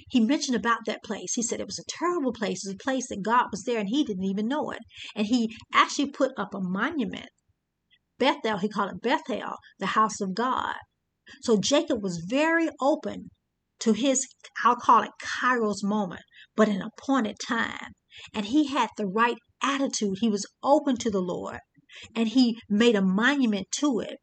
he 0.10 0.20
mentioned 0.20 0.58
about 0.58 0.86
that 0.86 1.04
place. 1.04 1.34
He 1.36 1.42
said 1.42 1.60
it 1.60 1.68
was 1.68 1.80
a 1.80 1.98
terrible 1.98 2.34
place. 2.34 2.66
It 2.66 2.70
was 2.70 2.76
a 2.76 2.84
place 2.84 3.08
that 3.08 3.24
God 3.24 3.46
was 3.52 3.64
there 3.64 3.80
and 3.80 3.88
he 3.88 4.04
didn't 4.04 4.26
even 4.26 4.48
know 4.48 4.72
it. 4.72 4.80
And 5.16 5.28
he 5.28 5.56
actually 5.74 6.12
put 6.12 6.32
up 6.38 6.54
a 6.54 6.60
monument. 6.60 7.30
Bethel, 8.18 8.58
he 8.58 8.70
called 8.70 8.92
it 8.92 9.02
Bethel, 9.02 9.56
the 9.80 9.88
house 9.88 10.22
of 10.22 10.34
God. 10.34 10.76
So 11.42 11.58
Jacob 11.58 12.04
was 12.04 12.26
very 12.28 12.70
open 12.82 13.30
to 13.80 13.94
his, 13.94 14.28
I'll 14.64 14.76
call 14.76 15.04
it 15.04 15.12
Kairos 15.22 15.84
moment, 15.84 16.22
but 16.56 16.70
an 16.70 16.82
appointed 16.82 17.38
time. 17.46 17.94
And 18.34 18.46
he 18.46 18.68
had 18.68 18.90
the 18.98 19.08
right 19.08 19.38
attitude. 19.62 20.18
He 20.22 20.30
was 20.30 20.46
open 20.64 20.98
to 20.98 21.10
the 21.10 21.22
Lord. 21.22 21.60
And 22.16 22.30
he 22.30 22.58
made 22.70 22.96
a 22.96 23.02
monument 23.02 23.68
to 23.80 24.00
it. 24.00 24.18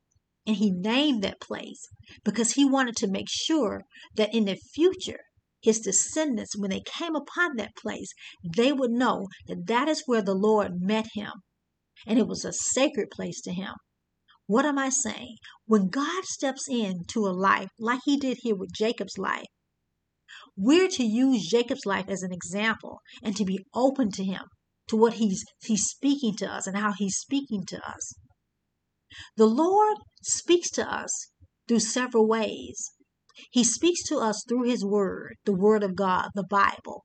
And 0.47 0.56
he 0.56 0.71
named 0.73 1.23
that 1.23 1.40
place 1.40 1.88
because 2.25 2.52
he 2.52 2.64
wanted 2.64 2.97
to 2.97 3.11
make 3.11 3.28
sure 3.28 3.82
that 4.16 4.35
in 4.35 4.47
the 4.47 4.56
future 4.75 5.21
his 5.61 5.78
descendants, 5.78 6.56
when 6.56 6.71
they 6.71 6.82
came 6.85 7.14
upon 7.14 7.56
that 7.56 7.76
place, 7.76 8.12
they 8.44 8.73
would 8.73 8.90
know 8.90 9.28
that 9.47 9.66
that 9.66 9.88
is 9.88 10.02
where 10.06 10.23
the 10.23 10.35
Lord 10.35 10.80
met 10.80 11.06
him. 11.14 11.30
And 12.06 12.18
it 12.18 12.26
was 12.26 12.44
a 12.44 12.52
sacred 12.52 13.11
place 13.11 13.40
to 13.42 13.52
him. 13.52 13.75
What 14.46 14.64
am 14.64 14.78
I 14.78 14.88
saying? 14.88 15.37
When 15.66 15.88
God 15.88 16.25
steps 16.25 16.68
into 16.68 17.26
a 17.26 17.32
life 17.32 17.70
like 17.78 18.00
he 18.04 18.16
did 18.16 18.38
here 18.42 18.56
with 18.56 18.72
Jacob's 18.75 19.18
life, 19.18 19.46
we're 20.56 20.88
to 20.88 21.04
use 21.04 21.49
Jacob's 21.49 21.87
life 21.87 22.08
as 22.08 22.22
an 22.22 22.32
example 22.32 23.00
and 23.22 23.37
to 23.37 23.44
be 23.44 23.64
open 23.75 24.11
to 24.12 24.25
him, 24.25 24.44
to 24.88 24.96
what 24.96 25.14
he's 25.14 25.44
he's 25.62 25.84
speaking 25.84 26.34
to 26.37 26.46
us 26.46 26.66
and 26.66 26.76
how 26.76 26.92
he's 26.92 27.16
speaking 27.16 27.64
to 27.66 27.88
us. 27.88 28.14
The 29.37 29.46
Lord 29.46 29.99
speaks 30.22 30.70
to 30.72 30.90
us 30.90 31.28
through 31.68 31.80
several 31.80 32.26
ways. 32.26 32.92
He 33.50 33.64
speaks 33.64 34.02
to 34.08 34.18
us 34.18 34.44
through 34.46 34.64
His 34.64 34.84
Word, 34.84 35.37
the 35.44 35.54
Word 35.54 35.82
of 35.82 35.96
God, 35.96 36.30
the 36.34 36.44
Bible. 36.44 37.04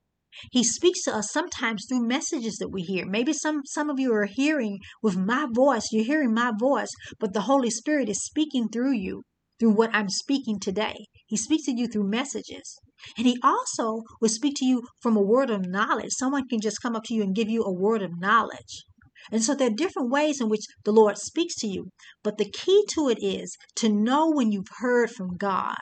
He 0.51 0.63
speaks 0.63 1.03
to 1.03 1.15
us 1.15 1.31
sometimes 1.31 1.85
through 1.87 2.07
messages 2.07 2.57
that 2.57 2.69
we 2.69 2.81
hear. 2.81 3.05
Maybe 3.05 3.33
some, 3.33 3.61
some 3.65 3.89
of 3.89 3.99
you 3.99 4.13
are 4.13 4.25
hearing 4.25 4.79
with 5.01 5.17
my 5.17 5.47
voice, 5.51 5.87
you're 5.91 6.03
hearing 6.05 6.33
my 6.33 6.51
voice, 6.57 6.89
but 7.19 7.33
the 7.33 7.41
Holy 7.41 7.69
Spirit 7.69 8.09
is 8.09 8.23
speaking 8.23 8.69
through 8.69 8.93
you, 8.93 9.23
through 9.59 9.71
what 9.71 9.93
I'm 9.93 10.09
speaking 10.09 10.59
today. 10.59 11.05
He 11.25 11.37
speaks 11.37 11.65
to 11.65 11.77
you 11.77 11.87
through 11.87 12.09
messages. 12.09 12.77
And 13.17 13.27
He 13.27 13.39
also 13.43 14.03
will 14.21 14.29
speak 14.29 14.55
to 14.57 14.65
you 14.65 14.83
from 15.01 15.15
a 15.15 15.21
word 15.21 15.49
of 15.49 15.65
knowledge. 15.65 16.11
Someone 16.11 16.47
can 16.47 16.59
just 16.61 16.81
come 16.81 16.95
up 16.95 17.03
to 17.05 17.13
you 17.13 17.23
and 17.23 17.35
give 17.35 17.49
you 17.49 17.63
a 17.63 17.73
word 17.73 18.01
of 18.01 18.19
knowledge. 18.19 18.85
And 19.31 19.43
so 19.43 19.53
there 19.53 19.67
are 19.67 19.75
different 19.75 20.09
ways 20.09 20.39
in 20.39 20.49
which 20.49 20.65
the 20.85 20.91
Lord 20.91 21.17
speaks 21.17 21.55
to 21.55 21.67
you. 21.67 21.89
But 22.23 22.37
the 22.37 22.49
key 22.49 22.85
to 22.91 23.09
it 23.09 23.17
is 23.21 23.57
to 23.77 23.89
know 23.89 24.31
when 24.31 24.51
you've 24.51 24.69
heard 24.79 25.11
from 25.11 25.35
God. 25.37 25.77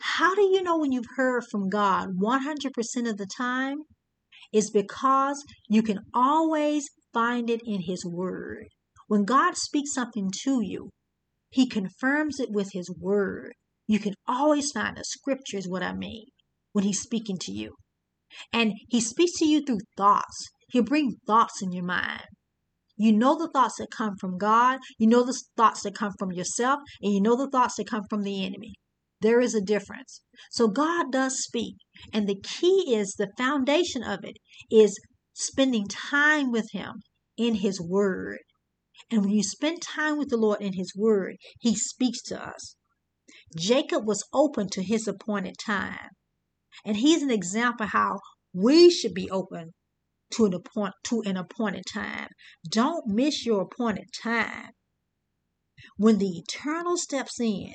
How 0.00 0.34
do 0.34 0.42
you 0.42 0.62
know 0.62 0.78
when 0.78 0.92
you've 0.92 1.16
heard 1.16 1.44
from 1.50 1.68
God 1.68 2.08
100% 2.20 3.10
of 3.10 3.16
the 3.16 3.26
time? 3.26 3.78
Is 4.52 4.70
because 4.70 5.44
you 5.68 5.82
can 5.82 6.00
always 6.14 6.88
find 7.12 7.50
it 7.50 7.60
in 7.64 7.82
His 7.82 8.04
Word. 8.04 8.66
When 9.08 9.24
God 9.24 9.56
speaks 9.56 9.94
something 9.94 10.30
to 10.44 10.60
you, 10.62 10.90
He 11.50 11.68
confirms 11.68 12.40
it 12.40 12.50
with 12.50 12.70
His 12.72 12.90
Word. 12.98 13.52
You 13.86 13.98
can 13.98 14.14
always 14.26 14.70
find 14.72 14.96
the 14.96 15.04
scripture, 15.04 15.58
is 15.58 15.68
what 15.68 15.82
I 15.82 15.92
mean, 15.92 16.26
when 16.72 16.84
He's 16.84 17.00
speaking 17.00 17.38
to 17.42 17.52
you. 17.52 17.74
And 18.52 18.74
He 18.88 19.00
speaks 19.00 19.38
to 19.38 19.46
you 19.46 19.62
through 19.62 19.80
thoughts. 19.96 20.48
He'll 20.68 20.82
bring 20.82 21.16
thoughts 21.26 21.62
in 21.62 21.72
your 21.72 21.84
mind. 21.84 22.24
You 22.96 23.12
know 23.12 23.36
the 23.36 23.50
thoughts 23.52 23.76
that 23.78 23.88
come 23.90 24.14
from 24.18 24.38
God, 24.38 24.78
you 24.98 25.06
know 25.06 25.22
the 25.22 25.38
thoughts 25.56 25.82
that 25.82 25.94
come 25.94 26.12
from 26.18 26.32
yourself, 26.32 26.80
and 27.02 27.12
you 27.12 27.20
know 27.20 27.36
the 27.36 27.50
thoughts 27.50 27.76
that 27.76 27.88
come 27.88 28.04
from 28.08 28.22
the 28.22 28.44
enemy. 28.44 28.74
There 29.20 29.40
is 29.40 29.54
a 29.54 29.60
difference. 29.60 30.20
So 30.50 30.68
God 30.68 31.10
does 31.10 31.42
speak. 31.42 31.76
And 32.12 32.28
the 32.28 32.40
key 32.40 32.94
is 32.94 33.14
the 33.14 33.32
foundation 33.38 34.02
of 34.02 34.24
it 34.24 34.36
is 34.70 34.98
spending 35.32 35.86
time 35.88 36.50
with 36.50 36.70
Him, 36.72 37.02
in 37.36 37.56
His 37.56 37.80
Word. 37.80 38.38
And 39.10 39.22
when 39.22 39.30
you 39.30 39.42
spend 39.42 39.82
time 39.82 40.18
with 40.18 40.28
the 40.28 40.36
Lord 40.36 40.60
in 40.60 40.74
His 40.74 40.92
Word, 40.96 41.36
He 41.60 41.74
speaks 41.74 42.22
to 42.24 42.42
us. 42.42 42.76
Jacob 43.56 44.06
was 44.06 44.24
open 44.32 44.68
to 44.70 44.82
his 44.82 45.08
appointed 45.08 45.56
time. 45.58 46.10
And 46.84 46.98
he's 46.98 47.22
an 47.22 47.30
example 47.30 47.86
how 47.86 48.20
we 48.52 48.90
should 48.90 49.14
be 49.14 49.30
open 49.30 49.74
to 50.32 50.46
an 50.46 50.54
appoint 50.54 50.94
to 51.04 51.22
an 51.24 51.36
appointed 51.36 51.84
time. 51.92 52.28
Don't 52.68 53.06
miss 53.06 53.46
your 53.46 53.62
appointed 53.62 54.08
time. 54.22 54.70
When 55.96 56.18
the 56.18 56.38
eternal 56.38 56.96
steps 56.96 57.40
in 57.40 57.72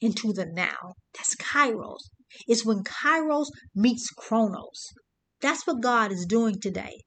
into 0.00 0.32
the 0.32 0.46
now, 0.46 0.94
that's 1.16 1.34
Kairos. 1.36 2.10
It's 2.46 2.64
when 2.64 2.84
Kairos 2.84 3.46
meets 3.74 4.10
Chronos. 4.10 4.92
That's 5.40 5.66
what 5.66 5.82
God 5.82 6.12
is 6.12 6.26
doing 6.26 6.60
today. 6.60 7.00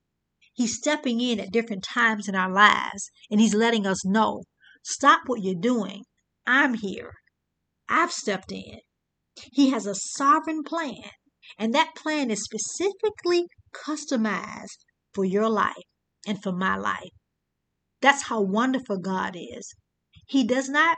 He's 0.53 0.77
stepping 0.77 1.21
in 1.21 1.39
at 1.39 1.51
different 1.51 1.83
times 1.83 2.27
in 2.27 2.35
our 2.35 2.51
lives 2.51 3.09
and 3.29 3.39
he's 3.39 3.53
letting 3.53 3.85
us 3.85 4.05
know, 4.05 4.43
stop 4.83 5.21
what 5.27 5.43
you're 5.43 5.55
doing. 5.55 6.03
I'm 6.45 6.73
here. 6.73 7.11
I've 7.87 8.11
stepped 8.11 8.51
in. 8.51 8.79
He 9.51 9.69
has 9.69 9.85
a 9.85 9.95
sovereign 9.95 10.63
plan, 10.63 11.09
and 11.57 11.73
that 11.73 11.95
plan 11.95 12.29
is 12.29 12.43
specifically 12.43 13.45
customized 13.73 14.85
for 15.13 15.25
your 15.25 15.49
life 15.49 15.83
and 16.27 16.41
for 16.41 16.51
my 16.51 16.75
life. 16.75 17.11
That's 18.01 18.23
how 18.23 18.41
wonderful 18.41 18.97
God 18.97 19.35
is. 19.35 19.73
He 20.27 20.43
does 20.43 20.69
not 20.69 20.97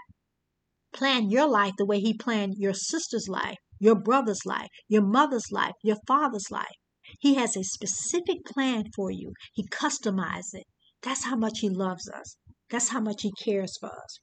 plan 0.93 1.29
your 1.29 1.47
life 1.47 1.73
the 1.77 1.85
way 1.85 1.99
He 1.99 2.13
planned 2.13 2.55
your 2.57 2.73
sister's 2.73 3.27
life, 3.27 3.57
your 3.79 3.95
brother's 3.95 4.45
life, 4.45 4.69
your 4.87 5.01
mother's 5.01 5.51
life, 5.51 5.73
your 5.83 5.97
father's 6.07 6.49
life. 6.51 6.75
He 7.19 7.35
has 7.35 7.57
a 7.57 7.63
specific 7.63 8.45
plan 8.45 8.85
for 8.95 9.11
you. 9.11 9.33
He 9.53 9.67
customized 9.67 10.53
it. 10.53 10.65
That's 11.01 11.25
how 11.25 11.35
much 11.35 11.59
He 11.59 11.69
loves 11.69 12.09
us. 12.09 12.37
That's 12.69 12.89
how 12.89 13.01
much 13.01 13.23
He 13.23 13.31
cares 13.43 13.77
for 13.79 13.89
us. 13.89 14.19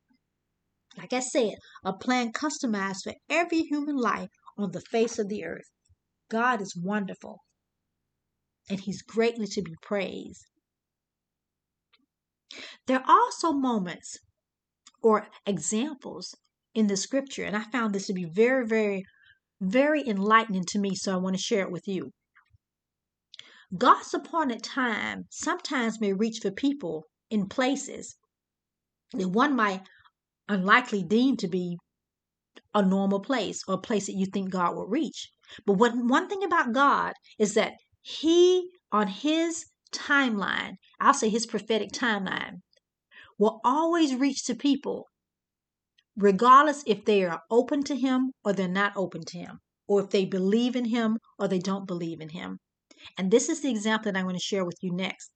Like 0.96 1.12
I 1.12 1.20
said, 1.20 1.54
a 1.84 1.92
plan 1.92 2.32
customized 2.32 3.04
for 3.04 3.14
every 3.28 3.62
human 3.62 3.96
life 3.96 4.28
on 4.58 4.72
the 4.72 4.80
face 4.80 5.18
of 5.18 5.28
the 5.28 5.44
earth. 5.44 5.70
God 6.30 6.60
is 6.60 6.74
wonderful, 6.76 7.40
and 8.68 8.80
He's 8.80 9.02
greatly 9.02 9.46
to 9.48 9.62
be 9.62 9.74
praised. 9.82 10.46
There 12.86 12.98
are 12.98 13.08
also 13.08 13.52
moments 13.52 14.18
or 15.02 15.28
examples 15.46 16.34
in 16.74 16.86
the 16.86 16.96
scripture, 16.96 17.44
and 17.44 17.56
I 17.56 17.64
found 17.64 17.94
this 17.94 18.06
to 18.06 18.12
be 18.12 18.24
very, 18.24 18.66
very, 18.66 19.04
very 19.60 20.06
enlightening 20.06 20.64
to 20.66 20.78
me, 20.78 20.94
so 20.94 21.12
I 21.12 21.16
want 21.16 21.36
to 21.36 21.42
share 21.42 21.62
it 21.62 21.72
with 21.72 21.86
you. 21.86 22.12
God's 23.76 24.12
appointed 24.14 24.62
time 24.62 25.26
sometimes 25.30 26.00
may 26.00 26.12
reach 26.12 26.38
for 26.42 26.50
people 26.50 27.04
in 27.30 27.48
places 27.48 28.16
that 29.12 29.28
one 29.28 29.54
might 29.54 29.82
unlikely 30.48 31.04
deem 31.04 31.36
to 31.36 31.48
be 31.48 31.76
a 32.74 32.82
normal 32.82 33.20
place 33.20 33.62
or 33.68 33.74
a 33.74 33.78
place 33.78 34.06
that 34.06 34.16
you 34.16 34.26
think 34.26 34.50
God 34.50 34.74
will 34.74 34.86
reach. 34.86 35.30
But 35.66 35.74
what 35.74 35.92
one 35.94 36.28
thing 36.28 36.42
about 36.44 36.72
God 36.72 37.12
is 37.38 37.54
that 37.54 37.74
He, 38.02 38.70
on 38.92 39.08
His 39.08 39.66
timeline, 39.92 40.74
I'll 41.00 41.14
say 41.14 41.28
His 41.28 41.46
prophetic 41.46 41.90
timeline, 41.92 42.62
will 43.38 43.60
always 43.64 44.14
reach 44.14 44.44
to 44.44 44.54
people, 44.54 45.06
regardless 46.16 46.82
if 46.86 47.04
they 47.04 47.24
are 47.24 47.42
open 47.50 47.82
to 47.84 47.96
Him 47.96 48.32
or 48.44 48.52
they're 48.52 48.68
not 48.68 48.92
open 48.96 49.24
to 49.26 49.38
Him, 49.38 49.60
or 49.86 50.02
if 50.02 50.10
they 50.10 50.24
believe 50.24 50.76
in 50.76 50.86
Him 50.86 51.18
or 51.38 51.48
they 51.48 51.58
don't 51.58 51.86
believe 51.86 52.20
in 52.20 52.30
Him. 52.30 52.58
And 53.16 53.30
this 53.30 53.48
is 53.48 53.62
the 53.62 53.70
example 53.70 54.12
that 54.12 54.18
I'm 54.18 54.26
going 54.26 54.36
to 54.36 54.40
share 54.40 54.64
with 54.64 54.76
you 54.82 54.92
next. 54.92 55.30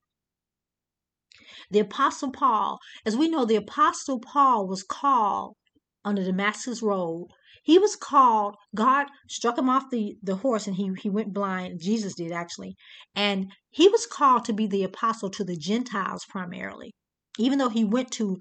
The 1.70 1.80
Apostle 1.80 2.30
Paul, 2.30 2.78
as 3.06 3.16
we 3.16 3.28
know, 3.28 3.44
the 3.44 3.56
Apostle 3.56 4.20
Paul 4.20 4.66
was 4.66 4.82
called 4.82 5.54
on 6.04 6.14
the 6.14 6.24
Damascus 6.24 6.82
Road. 6.82 7.28
He 7.62 7.78
was 7.78 7.96
called, 7.96 8.56
God 8.74 9.06
struck 9.28 9.56
him 9.56 9.70
off 9.70 9.84
the, 9.90 10.16
the 10.22 10.36
horse 10.36 10.66
and 10.66 10.76
he, 10.76 10.90
he 10.98 11.08
went 11.08 11.32
blind. 11.32 11.80
Jesus 11.80 12.14
did 12.14 12.30
actually. 12.30 12.76
And 13.14 13.50
he 13.70 13.88
was 13.88 14.06
called 14.06 14.44
to 14.44 14.52
be 14.52 14.66
the 14.66 14.84
apostle 14.84 15.30
to 15.30 15.44
the 15.44 15.56
Gentiles 15.56 16.26
primarily. 16.28 16.92
Even 17.38 17.58
though 17.58 17.70
he 17.70 17.84
went 17.84 18.10
to 18.12 18.38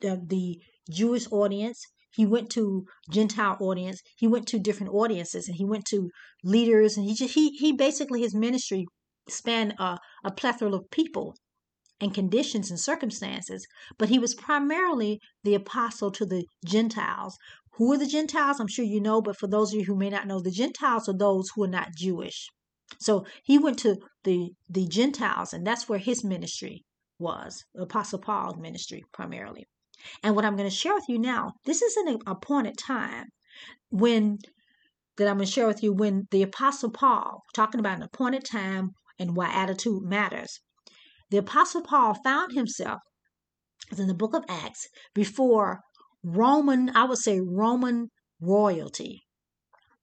the, 0.00 0.22
the 0.26 0.58
Jewish 0.90 1.26
audience, 1.30 1.84
he 2.12 2.26
went 2.26 2.50
to 2.50 2.86
Gentile 3.10 3.56
audience, 3.60 4.00
he 4.16 4.26
went 4.26 4.46
to 4.48 4.58
different 4.58 4.92
audiences, 4.92 5.48
and 5.48 5.56
he 5.56 5.64
went 5.64 5.84
to 5.86 6.10
leaders, 6.42 6.96
and 6.96 7.06
he 7.06 7.14
just 7.14 7.34
he 7.34 7.50
he 7.50 7.72
basically 7.72 8.20
his 8.20 8.34
ministry 8.34 8.86
spanned 9.28 9.74
a, 9.78 9.98
a 10.24 10.30
plethora 10.30 10.72
of 10.72 10.90
people 10.90 11.34
and 12.00 12.14
conditions 12.14 12.70
and 12.70 12.78
circumstances, 12.78 13.66
but 13.98 14.08
he 14.10 14.18
was 14.18 14.34
primarily 14.34 15.20
the 15.42 15.54
apostle 15.54 16.10
to 16.10 16.26
the 16.26 16.46
Gentiles. 16.64 17.36
Who 17.76 17.92
are 17.92 17.98
the 17.98 18.06
Gentiles? 18.06 18.60
I'm 18.60 18.68
sure 18.68 18.84
you 18.84 19.00
know, 19.00 19.20
but 19.22 19.36
for 19.38 19.46
those 19.46 19.72
of 19.72 19.80
you 19.80 19.86
who 19.86 19.96
may 19.96 20.10
not 20.10 20.26
know, 20.26 20.40
the 20.40 20.50
Gentiles 20.50 21.08
are 21.08 21.16
those 21.16 21.50
who 21.54 21.64
are 21.64 21.68
not 21.68 21.94
Jewish. 21.96 22.48
So 23.00 23.24
he 23.42 23.58
went 23.58 23.78
to 23.80 23.96
the 24.24 24.50
the 24.68 24.86
Gentiles, 24.86 25.52
and 25.52 25.66
that's 25.66 25.88
where 25.88 25.98
his 25.98 26.22
ministry 26.22 26.84
was, 27.18 27.64
Apostle 27.76 28.18
Paul's 28.18 28.56
ministry 28.58 29.02
primarily. 29.12 29.66
And 30.22 30.34
what 30.34 30.44
I'm 30.44 30.56
going 30.56 30.68
to 30.68 30.74
share 30.74 30.94
with 30.94 31.08
you 31.08 31.18
now, 31.18 31.52
this 31.64 31.82
is 31.82 31.96
an 31.96 32.18
appointed 32.26 32.76
time 32.78 33.26
when 33.90 34.38
that 35.16 35.28
I'm 35.28 35.36
going 35.36 35.46
to 35.46 35.52
share 35.52 35.66
with 35.66 35.82
you 35.82 35.92
when 35.92 36.26
the 36.30 36.42
Apostle 36.42 36.90
Paul, 36.90 37.42
talking 37.54 37.78
about 37.78 37.98
an 37.98 38.02
appointed 38.02 38.44
time 38.44 38.90
and 39.18 39.36
why 39.36 39.48
attitude 39.52 40.02
matters. 40.02 40.60
The 41.30 41.36
Apostle 41.38 41.82
Paul 41.82 42.14
found 42.24 42.52
himself, 42.52 43.00
in 43.96 44.08
the 44.08 44.14
book 44.14 44.34
of 44.34 44.44
Acts, 44.48 44.88
before 45.14 45.80
Roman, 46.22 46.90
I 46.96 47.04
would 47.04 47.18
say 47.18 47.40
Roman 47.40 48.08
royalty, 48.40 49.22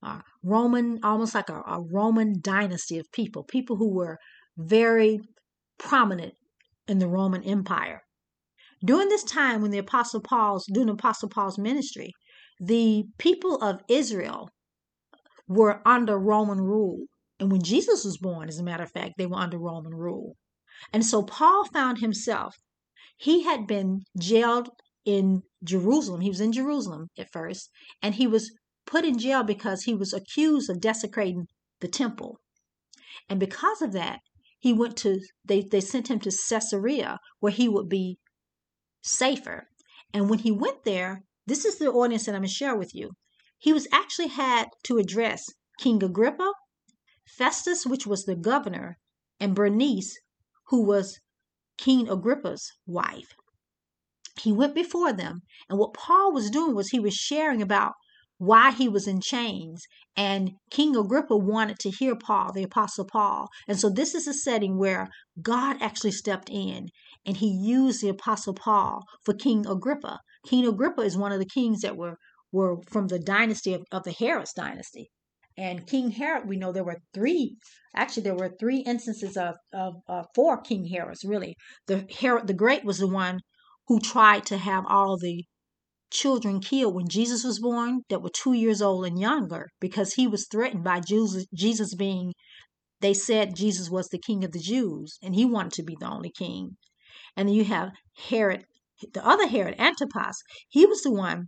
uh, 0.04 0.22
Roman, 0.44 1.00
almost 1.04 1.36
like 1.36 1.50
a, 1.50 1.62
a 1.68 1.82
Roman 1.82 2.36
dynasty 2.40 2.98
of 2.98 3.12
people, 3.12 3.44
people 3.44 3.76
who 3.76 3.94
were 3.94 4.18
very 4.58 5.20
prominent 5.78 6.34
in 6.88 7.00
the 7.00 7.08
Roman 7.08 7.44
Empire. 7.44 8.02
During 8.84 9.10
this 9.10 9.24
time 9.24 9.62
when 9.62 9.72
the 9.72 9.78
Apostle 9.78 10.22
Paul's, 10.22 10.66
during 10.72 10.90
Apostle 10.90 11.30
Paul's 11.30 11.60
ministry, 11.60 12.12
the 12.60 13.04
people 13.18 13.62
of 13.62 13.82
Israel 13.88 14.50
were 15.48 15.82
under 15.86 16.18
Roman 16.18 16.62
rule. 16.62 17.06
And 17.40 17.52
when 17.52 17.62
Jesus 17.62 18.06
was 18.06 18.18
born, 18.18 18.50
as 18.50 18.60
a 18.60 18.64
matter 18.64 18.84
of 18.84 18.92
fact, 18.92 19.14
they 19.18 19.26
were 19.26 19.38
under 19.38 19.58
Roman 19.58 19.94
rule. 19.94 20.36
And 20.94 21.06
so 21.06 21.24
Paul 21.24 21.66
found 21.66 22.00
himself, 22.00 22.56
he 23.18 23.44
had 23.44 23.68
been 23.68 24.02
jailed 24.20 24.70
in 25.06 25.44
Jerusalem. 25.64 26.22
He 26.22 26.30
was 26.30 26.42
in 26.42 26.52
Jerusalem 26.52 27.08
at 27.18 27.32
first, 27.32 27.70
and 28.02 28.16
he 28.16 28.28
was 28.28 28.52
put 28.86 29.06
in 29.06 29.18
jail 29.18 29.44
because 29.44 29.84
he 29.84 29.94
was 29.94 30.14
accused 30.14 30.70
of 30.70 30.82
desecrating 30.82 31.46
the 31.82 31.88
temple. 31.88 32.40
And 33.30 33.40
because 33.40 33.82
of 33.82 33.92
that, 33.94 34.20
he 34.60 34.74
went 34.74 34.98
to, 34.98 35.20
they, 35.46 35.62
they 35.62 35.82
sent 35.82 36.10
him 36.10 36.20
to 36.20 36.32
Caesarea 36.32 37.18
where 37.40 37.52
he 37.52 37.68
would 37.68 37.90
be 37.90 38.18
safer. 39.02 39.68
And 40.14 40.30
when 40.30 40.40
he 40.40 40.52
went 40.52 40.84
there, 40.84 41.24
this 41.48 41.66
is 41.66 41.78
the 41.78 41.92
audience 41.92 42.26
that 42.26 42.36
I'm 42.36 42.42
going 42.42 42.50
to 42.50 42.54
share 42.54 42.76
with 42.76 42.94
you. 42.94 43.12
He 43.58 43.74
was 43.74 43.88
actually 43.92 44.28
had 44.28 44.70
to 44.84 44.98
address 44.98 45.44
King 45.80 46.04
Agrippa, 46.04 46.54
Festus, 47.28 47.86
which 47.86 48.08
was 48.08 48.26
the 48.26 48.36
governor, 48.36 48.98
and 49.40 49.56
Bernice, 49.56 50.20
who 50.68 50.84
was 50.86 51.20
King 51.78 52.10
Agrippa's 52.10 52.72
wife. 52.86 53.34
He 54.40 54.52
went 54.52 54.76
before 54.76 55.14
them, 55.14 55.42
and 55.70 55.78
what 55.78 55.94
Paul 55.94 56.34
was 56.34 56.50
doing 56.50 56.76
was 56.76 56.90
he 56.90 57.00
was 57.00 57.14
sharing 57.14 57.62
about 57.62 57.94
why 58.42 58.72
he 58.72 58.90
was 58.90 59.08
in 59.08 59.22
chains. 59.22 59.84
And 60.18 60.54
King 60.72 60.96
Agrippa 60.96 61.38
wanted 61.38 61.78
to 61.82 61.92
hear 61.92 62.16
Paul, 62.16 62.52
the 62.52 62.64
Apostle 62.64 63.06
Paul. 63.06 63.48
And 63.68 63.80
so 63.80 63.88
this 63.88 64.16
is 64.16 64.26
a 64.26 64.34
setting 64.34 64.80
where 64.80 65.10
God 65.40 65.78
actually 65.80 66.14
stepped 66.14 66.50
in 66.50 66.88
and 67.24 67.38
he 67.38 67.52
used 67.52 68.02
the 68.02 68.10
Apostle 68.10 68.56
Paul 68.56 69.04
for 69.24 69.36
King 69.36 69.68
Agrippa. 69.68 70.18
King 70.48 70.66
Agrippa 70.66 71.02
is 71.02 71.16
one 71.16 71.32
of 71.32 71.38
the 71.38 71.46
kings 71.46 71.82
that 71.82 71.96
were, 71.96 72.16
were 72.52 72.78
from 72.90 73.10
the 73.10 73.20
dynasty 73.20 73.76
of, 73.76 73.84
of 73.92 74.02
the 74.06 74.12
Herod's 74.12 74.54
dynasty. 74.54 75.12
And 75.56 75.86
King 75.86 76.10
Herod, 76.10 76.50
we 76.50 76.58
know 76.58 76.72
there 76.72 76.84
were 76.84 76.98
three. 77.14 77.58
Actually, 77.96 78.24
there 78.24 78.34
were 78.34 78.56
three 78.60 78.80
instances 78.80 79.38
of 79.38 79.56
of 79.72 79.94
uh, 80.08 80.24
four 80.34 80.60
King 80.62 80.88
Herods. 80.88 81.24
Really, 81.24 81.58
the 81.86 82.08
Herod 82.20 82.48
the 82.48 82.56
Great 82.56 82.84
was 82.84 82.98
the 82.98 83.08
one 83.08 83.42
who 83.88 84.00
tried 84.00 84.46
to 84.48 84.58
have 84.58 84.86
all 84.88 85.18
the 85.18 85.44
children 86.12 86.60
killed 86.60 86.94
when 86.94 87.08
Jesus 87.08 87.44
was 87.44 87.60
born 87.60 88.02
that 88.10 88.22
were 88.22 88.30
two 88.30 88.54
years 88.54 88.82
old 88.82 89.06
and 89.06 89.20
younger 89.20 89.70
because 89.80 90.14
he 90.14 90.28
was 90.28 90.48
threatened 90.48 90.84
by 90.84 91.00
Jesus, 91.00 91.46
Jesus 91.54 91.96
being. 91.96 92.34
They 93.00 93.14
said 93.14 93.56
Jesus 93.56 93.90
was 93.90 94.10
the 94.10 94.20
king 94.20 94.44
of 94.44 94.52
the 94.52 94.60
Jews, 94.60 95.18
and 95.24 95.34
he 95.34 95.46
wanted 95.46 95.74
to 95.74 95.84
be 95.84 95.96
the 96.00 96.10
only 96.10 96.30
king. 96.30 96.78
And 97.36 97.48
then 97.48 97.56
you 97.56 97.64
have 97.64 97.92
Herod, 98.30 98.66
the 99.14 99.26
other 99.26 99.48
Herod, 99.48 99.76
Antipas. 99.80 100.44
He 100.70 100.86
was 100.86 101.02
the 101.02 101.12
one 101.12 101.48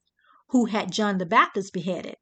who 0.50 0.66
had 0.66 0.92
John 0.92 1.18
the 1.18 1.26
Baptist 1.26 1.74
beheaded. 1.74 2.16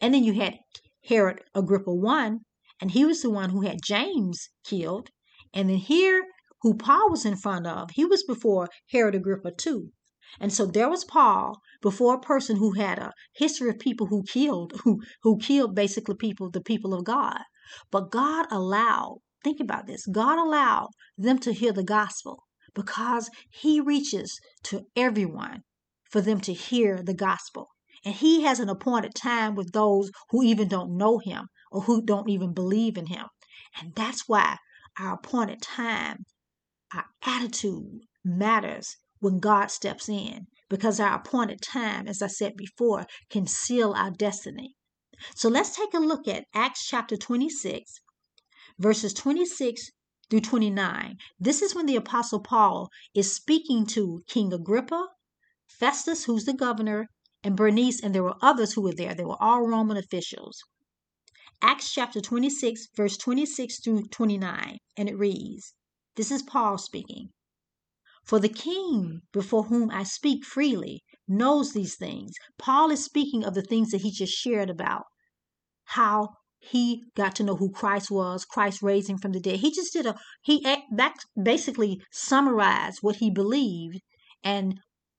And 0.00 0.12
then 0.12 0.24
you 0.24 0.34
had 0.34 0.58
Herod 1.04 1.42
Agrippa 1.54 1.92
I, 2.06 2.38
and 2.80 2.90
he 2.90 3.04
was 3.04 3.22
the 3.22 3.30
one 3.30 3.50
who 3.50 3.62
had 3.62 3.78
James 3.84 4.48
killed. 4.64 5.10
And 5.54 5.70
then 5.70 5.76
here 5.78 6.24
who 6.62 6.74
Paul 6.74 7.10
was 7.10 7.24
in 7.24 7.36
front 7.36 7.66
of, 7.66 7.90
he 7.92 8.04
was 8.04 8.24
before 8.24 8.68
Herod 8.90 9.14
Agrippa 9.14 9.52
II. 9.64 9.92
And 10.40 10.52
so 10.52 10.66
there 10.66 10.90
was 10.90 11.04
Paul 11.04 11.60
before 11.80 12.14
a 12.14 12.20
person 12.20 12.56
who 12.56 12.72
had 12.72 12.98
a 12.98 13.12
history 13.34 13.70
of 13.70 13.78
people 13.78 14.06
who 14.06 14.22
killed, 14.24 14.72
who 14.84 15.00
who 15.22 15.38
killed 15.38 15.74
basically 15.74 16.16
people, 16.16 16.50
the 16.50 16.60
people 16.60 16.94
of 16.94 17.04
God. 17.04 17.42
But 17.90 18.10
God 18.10 18.46
allowed, 18.50 19.18
think 19.44 19.60
about 19.60 19.86
this, 19.86 20.06
God 20.06 20.38
allowed 20.38 20.88
them 21.16 21.38
to 21.40 21.52
hear 21.52 21.72
the 21.72 21.84
gospel 21.84 22.44
because 22.74 23.30
he 23.50 23.80
reaches 23.80 24.40
to 24.64 24.86
everyone 24.96 25.62
for 26.10 26.20
them 26.20 26.40
to 26.40 26.52
hear 26.52 27.02
the 27.02 27.14
gospel. 27.14 27.68
And 28.04 28.14
he 28.14 28.42
has 28.42 28.60
an 28.60 28.68
appointed 28.68 29.14
time 29.14 29.54
with 29.54 29.72
those 29.72 30.10
who 30.30 30.42
even 30.42 30.68
don't 30.68 30.96
know 30.96 31.18
him 31.18 31.48
or 31.70 31.82
who 31.82 32.02
don't 32.02 32.28
even 32.28 32.54
believe 32.54 32.96
in 32.96 33.06
him. 33.06 33.26
And 33.80 33.94
that's 33.94 34.28
why 34.28 34.56
our 34.98 35.14
appointed 35.14 35.60
time, 35.60 36.24
our 36.94 37.06
attitude 37.24 38.00
matters 38.24 38.96
when 39.20 39.40
God 39.40 39.70
steps 39.70 40.08
in 40.08 40.46
because 40.68 41.00
our 41.00 41.14
appointed 41.14 41.60
time, 41.62 42.06
as 42.06 42.20
I 42.22 42.26
said 42.26 42.56
before, 42.56 43.06
can 43.30 43.46
seal 43.46 43.92
our 43.92 44.10
destiny. 44.10 44.76
So 45.34 45.48
let's 45.48 45.74
take 45.74 45.94
a 45.94 45.98
look 45.98 46.28
at 46.28 46.44
Acts 46.54 46.86
chapter 46.86 47.16
26, 47.16 48.00
verses 48.78 49.12
26 49.14 49.90
through 50.30 50.40
29. 50.40 51.16
This 51.40 51.62
is 51.62 51.74
when 51.74 51.86
the 51.86 51.96
Apostle 51.96 52.40
Paul 52.40 52.88
is 53.14 53.34
speaking 53.34 53.86
to 53.86 54.22
King 54.28 54.52
Agrippa, 54.52 55.08
Festus, 55.66 56.24
who's 56.24 56.44
the 56.44 56.52
governor, 56.52 57.08
and 57.42 57.56
Bernice, 57.56 58.00
and 58.00 58.14
there 58.14 58.22
were 58.22 58.36
others 58.42 58.74
who 58.74 58.82
were 58.82 58.94
there. 58.94 59.14
They 59.14 59.24
were 59.24 59.42
all 59.42 59.66
Roman 59.66 59.96
officials. 59.96 60.62
Acts 61.62 61.92
chapter 61.92 62.20
26, 62.20 62.88
verse 62.96 63.16
26 63.16 63.80
through 63.80 64.02
29, 64.08 64.78
and 64.96 65.08
it 65.08 65.18
reads 65.18 65.74
This 66.14 66.30
is 66.30 66.42
Paul 66.42 66.78
speaking. 66.78 67.30
For 68.28 68.38
the 68.38 68.50
king 68.50 69.22
before 69.32 69.62
whom 69.64 69.90
I 69.90 70.02
speak 70.02 70.44
freely 70.44 71.02
knows 71.26 71.72
these 71.72 71.96
things. 71.96 72.34
Paul 72.58 72.90
is 72.90 73.02
speaking 73.02 73.42
of 73.42 73.54
the 73.54 73.62
things 73.62 73.90
that 73.90 74.02
he 74.02 74.10
just 74.10 74.34
shared 74.34 74.68
about 74.68 75.04
how 75.84 76.34
he 76.58 77.04
got 77.16 77.34
to 77.36 77.42
know 77.42 77.56
who 77.56 77.70
Christ 77.70 78.10
was, 78.10 78.44
Christ 78.44 78.82
raising 78.82 79.16
from 79.16 79.32
the 79.32 79.40
dead. 79.40 79.60
He 79.60 79.70
just 79.70 79.94
did 79.94 80.04
a 80.04 80.20
he 80.42 80.60
that 80.94 81.14
basically 81.42 82.02
summarized 82.12 82.98
what 83.00 83.16
he 83.16 83.30
believed 83.30 84.02
and 84.44 84.78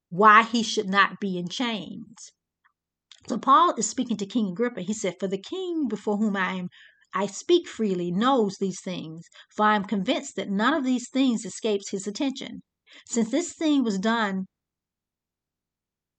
why 0.10 0.44
he 0.44 0.62
should 0.62 0.88
not 0.88 1.20
be 1.20 1.36
in 1.36 1.48
chains. 1.48 2.32
So 3.28 3.40
Paul 3.40 3.74
is 3.76 3.90
speaking 3.90 4.18
to 4.18 4.28
King 4.28 4.50
Agrippa. 4.50 4.82
He 4.82 4.94
said, 4.94 5.16
"For 5.20 5.28
the 5.28 5.42
king 5.42 5.88
before 5.88 6.18
whom 6.18 6.36
I 6.36 6.54
am 6.54 6.70
I 7.16 7.26
speak 7.26 7.68
freely 7.68 8.12
knows 8.12 8.58
these 8.58 8.82
things, 8.82 9.26
for 9.50 9.66
I 9.66 9.76
am 9.76 9.86
convinced 9.86 10.36
that 10.36 10.52
none 10.52 10.76
of 10.76 10.84
these 10.84 11.10
things 11.10 11.44
escapes 11.44 11.90
his 11.90 12.06
attention. 12.06 12.62
Since 13.06 13.30
this 13.30 13.54
thing 13.54 13.84
was 13.84 14.00
done 14.00 14.48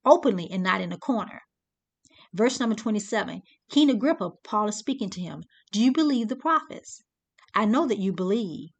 openly 0.05 0.51
and 0.51 0.63
not 0.63 0.81
in 0.81 0.93
a 0.93 0.99
corner. 0.99 1.43
Verse 2.33 2.61
number 2.61 2.77
27 2.77 3.43
King 3.69 3.91
Agrippa, 3.91 4.31
Paul 4.45 4.69
is 4.69 4.77
speaking 4.77 5.11
to 5.11 5.21
him. 5.21 5.43
Do 5.73 5.83
you 5.83 5.91
believe 5.91 6.29
the 6.29 6.37
prophets? 6.37 7.03
I 7.55 7.65
know 7.65 7.89
that 7.89 7.99
you 7.99 8.13
believe. 8.13 8.71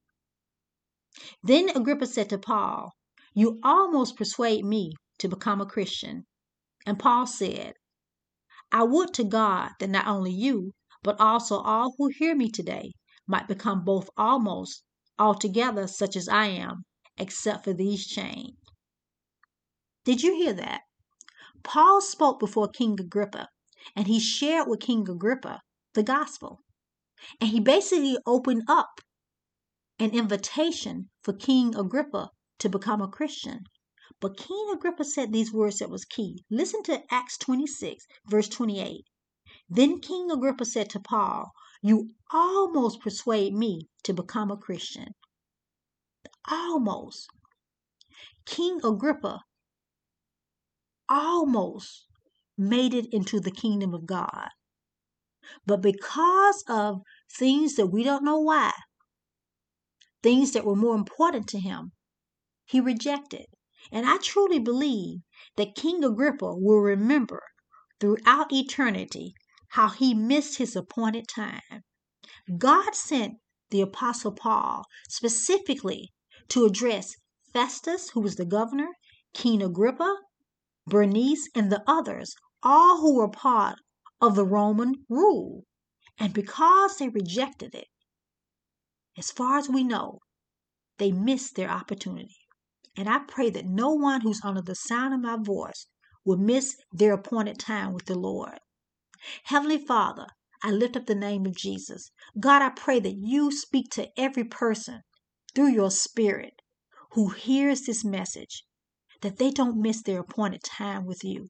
Then 1.43 1.69
Agrippa 1.71 2.07
said 2.07 2.31
to 2.31 2.39
Paul, 2.39 2.95
You 3.35 3.59
almost 3.65 4.17
persuade 4.17 4.65
me 4.65 4.93
to 5.19 5.29
become 5.29 5.61
a 5.61 5.67
Christian. 5.67 6.27
And 6.87 6.99
Paul 6.99 7.27
said, 7.27 7.75
I 8.71 8.85
would 8.85 9.13
to 9.15 9.25
God 9.25 9.73
that 9.81 9.91
not 9.91 10.07
only 10.07 10.33
you, 10.33 10.73
but 11.03 11.21
also 11.21 11.59
all 11.59 11.95
who 11.99 12.09
hear 12.09 12.37
me 12.37 12.51
today 12.51 12.93
might 13.27 13.49
become 13.49 13.85
both 13.85 14.09
almost 14.17 14.85
altogether 15.19 15.89
such 15.89 16.15
as 16.15 16.29
I 16.29 16.47
am, 16.47 16.85
except 17.21 17.65
for 17.65 17.75
these 17.75 18.07
chains. 18.07 18.57
Did 20.05 20.23
you 20.23 20.35
hear 20.35 20.55
that? 20.55 20.81
Paul 21.63 22.01
spoke 22.01 22.41
before 22.41 22.69
King 22.69 22.99
Agrippa 22.99 23.49
and 23.95 24.07
he 24.07 24.19
shared 24.19 24.67
with 24.67 24.81
King 24.81 25.07
Agrippa 25.09 25.61
the 25.93 26.03
gospel. 26.03 26.63
And 27.39 27.51
he 27.51 27.61
basically 27.61 28.17
opened 28.25 28.63
up 28.67 29.03
an 29.99 30.13
invitation 30.13 31.11
for 31.23 31.35
King 31.35 31.77
Agrippa 31.77 32.31
to 32.61 32.69
become 32.71 33.03
a 33.03 33.09
Christian. 33.09 33.65
But 34.19 34.39
King 34.39 34.71
Agrippa 34.73 35.05
said 35.05 35.31
these 35.31 35.53
words 35.53 35.81
that 35.81 35.91
was 35.91 36.07
key. 36.07 36.43
Listen 36.51 36.83
to 36.85 37.03
Acts 37.13 37.37
26, 37.37 38.07
verse 38.27 38.49
28. 38.49 39.05
Then 39.69 40.01
King 40.01 40.31
Agrippa 40.31 40.65
said 40.65 40.89
to 40.91 41.01
Paul, 41.01 41.53
You 41.83 42.15
almost 42.33 43.01
persuade 43.01 43.53
me 43.53 43.89
to 44.05 44.15
become 44.15 44.51
a 44.51 44.57
Christian. 44.57 45.15
Almost. 46.49 47.29
King 48.47 48.81
Agrippa 48.85 49.43
almost 51.09 52.07
made 52.57 52.95
it 52.95 53.07
into 53.13 53.41
the 53.41 53.51
kingdom 53.51 53.95
of 53.95 54.07
God. 54.07 54.49
But 55.67 55.83
because 55.83 56.65
of 56.69 57.03
things 57.31 57.75
that 57.75 57.89
we 57.89 58.03
don't 58.03 58.25
know 58.25 58.39
why, 58.39 58.73
things 60.23 60.53
that 60.53 60.65
were 60.65 60.77
more 60.77 60.95
important 60.95 61.47
to 61.49 61.59
him, 61.59 61.93
he 62.65 62.81
rejected. 62.81 63.47
And 63.91 64.07
I 64.07 64.19
truly 64.19 64.59
believe 64.59 65.21
that 65.57 65.75
King 65.75 66.05
Agrippa 66.05 66.55
will 66.55 66.81
remember 66.81 67.43
throughout 67.99 68.53
eternity 68.53 69.35
how 69.69 69.89
he 69.89 70.15
missed 70.15 70.59
his 70.59 70.77
appointed 70.77 71.27
time. 71.29 71.83
God 72.59 72.95
sent 72.95 73.35
the 73.71 73.81
Apostle 73.81 74.33
Paul 74.33 74.85
specifically 75.09 76.13
to 76.51 76.65
address 76.65 77.17
Festus, 77.53 78.11
who 78.11 78.21
was 78.21 78.37
the 78.37 78.45
governor, 78.45 78.89
King 79.33 79.63
Agrippa, 79.63 80.17
Bernice, 80.87 81.49
and 81.55 81.71
the 81.71 81.83
others, 81.87 82.35
all 82.63 83.01
who 83.01 83.17
were 83.17 83.31
part 83.31 83.79
of 84.21 84.35
the 84.35 84.45
Roman 84.45 85.07
rule. 85.09 85.65
And 86.19 86.35
because 86.35 86.97
they 86.97 87.09
rejected 87.09 87.75
it, 87.75 87.89
as 89.17 89.31
far 89.31 89.59
as 89.59 89.69
we 89.69 89.85
know, 89.85 90.19
they 90.99 91.13
missed 91.13 91.55
their 91.55 91.71
opportunity. 91.71 92.37
And 92.97 93.09
I 93.09 93.21
pray 93.21 93.51
that 93.51 93.67
no 93.67 93.93
one 93.93 94.21
who's 94.21 94.45
under 94.45 94.61
the 94.61 94.75
sound 94.75 95.15
of 95.15 95.21
my 95.21 95.37
voice 95.41 95.87
will 96.25 96.37
miss 96.37 96.77
their 96.93 97.13
appointed 97.13 97.59
time 97.59 97.93
with 97.93 98.07
the 98.07 98.19
Lord. 98.19 98.59
Heavenly 99.45 99.79
Father, 99.79 100.27
I 100.63 100.71
lift 100.71 100.97
up 100.97 101.07
the 101.07 101.15
name 101.15 101.47
of 101.47 101.57
Jesus. 101.57 102.11
God, 102.39 102.61
I 102.63 102.71
pray 102.71 102.99
that 103.01 103.17
you 103.17 103.53
speak 103.53 103.91
to 103.93 104.09
every 104.19 104.45
person 104.45 105.03
through 105.55 105.71
your 105.71 105.91
spirit 105.91 106.63
who 107.13 107.31
hears 107.31 107.83
this 107.83 108.05
message, 108.05 108.65
that 109.21 109.39
they 109.39 109.51
don't 109.51 109.81
miss 109.81 110.03
their 110.03 110.21
appointed 110.21 110.63
time 110.63 111.05
with 111.05 111.25
you, 111.25 111.49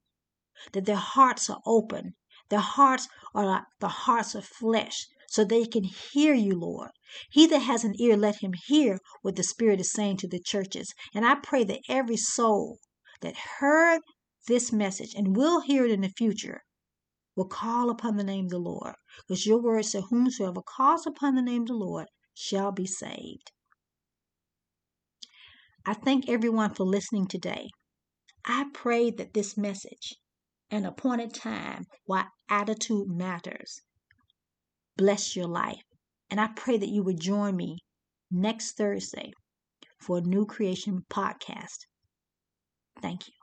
that 0.73 0.87
their 0.87 0.97
hearts 0.97 1.51
are 1.51 1.61
open, 1.67 2.15
their 2.49 2.61
hearts 2.61 3.09
are 3.35 3.47
like 3.47 3.65
the 3.79 3.89
hearts 3.89 4.35
of 4.35 4.45
flesh, 4.45 5.07
so 5.29 5.45
they 5.45 5.65
can 5.65 5.85
hear 5.85 6.35
you, 6.35 6.59
Lord. 6.59 6.91
He 7.31 7.47
that 7.47 7.61
has 7.61 7.85
an 7.85 7.95
ear, 8.01 8.17
let 8.17 8.43
him 8.43 8.53
hear 8.67 8.99
what 9.23 9.37
the 9.37 9.43
Spirit 9.43 9.81
is 9.81 9.93
saying 9.93 10.17
to 10.19 10.29
the 10.29 10.41
churches. 10.41 10.93
And 11.15 11.25
I 11.25 11.37
pray 11.37 11.63
that 11.65 11.83
every 11.89 12.17
soul 12.17 12.79
that 13.21 13.37
heard 13.59 14.01
this 14.49 14.73
message 14.73 15.15
and 15.15 15.37
will 15.37 15.61
hear 15.61 15.85
it 15.85 15.93
in 15.93 16.01
the 16.01 16.09
future 16.09 16.63
will 17.37 17.47
call 17.47 17.91
upon 17.91 18.17
the 18.17 18.25
name 18.25 18.47
of 18.47 18.51
the 18.51 18.59
Lord. 18.59 18.95
Because 19.29 19.47
your 19.47 19.63
word 19.63 19.85
said, 19.85 20.05
Whomsoever 20.11 20.63
calls 20.63 21.07
upon 21.07 21.37
the 21.37 21.43
name 21.43 21.63
of 21.63 21.69
the 21.69 21.75
Lord 21.75 22.07
shall 22.35 22.73
be 22.73 22.87
saved. 22.87 23.53
I 25.87 25.95
thank 25.95 26.29
everyone 26.29 26.75
for 26.75 26.85
listening 26.85 27.27
today. 27.27 27.71
I 28.45 28.67
pray 28.73 29.11
that 29.11 29.33
this 29.35 29.57
message, 29.57 30.17
an 30.71 30.85
appointed 30.85 31.33
time, 31.35 31.87
why 32.05 32.27
attitude 32.49 33.09
matters, 33.09 33.81
bless 34.97 35.35
your 35.35 35.47
life. 35.47 35.83
And 36.31 36.41
I 36.41 36.49
pray 36.49 36.77
that 36.77 36.89
you 36.89 37.03
would 37.03 37.19
join 37.21 37.57
me 37.57 37.79
next 38.31 38.77
Thursday 38.77 39.33
for 39.99 40.19
a 40.19 40.23
new 40.23 40.47
creation 40.47 41.05
podcast. 41.11 41.87
Thank 43.01 43.29
you. 43.29 43.40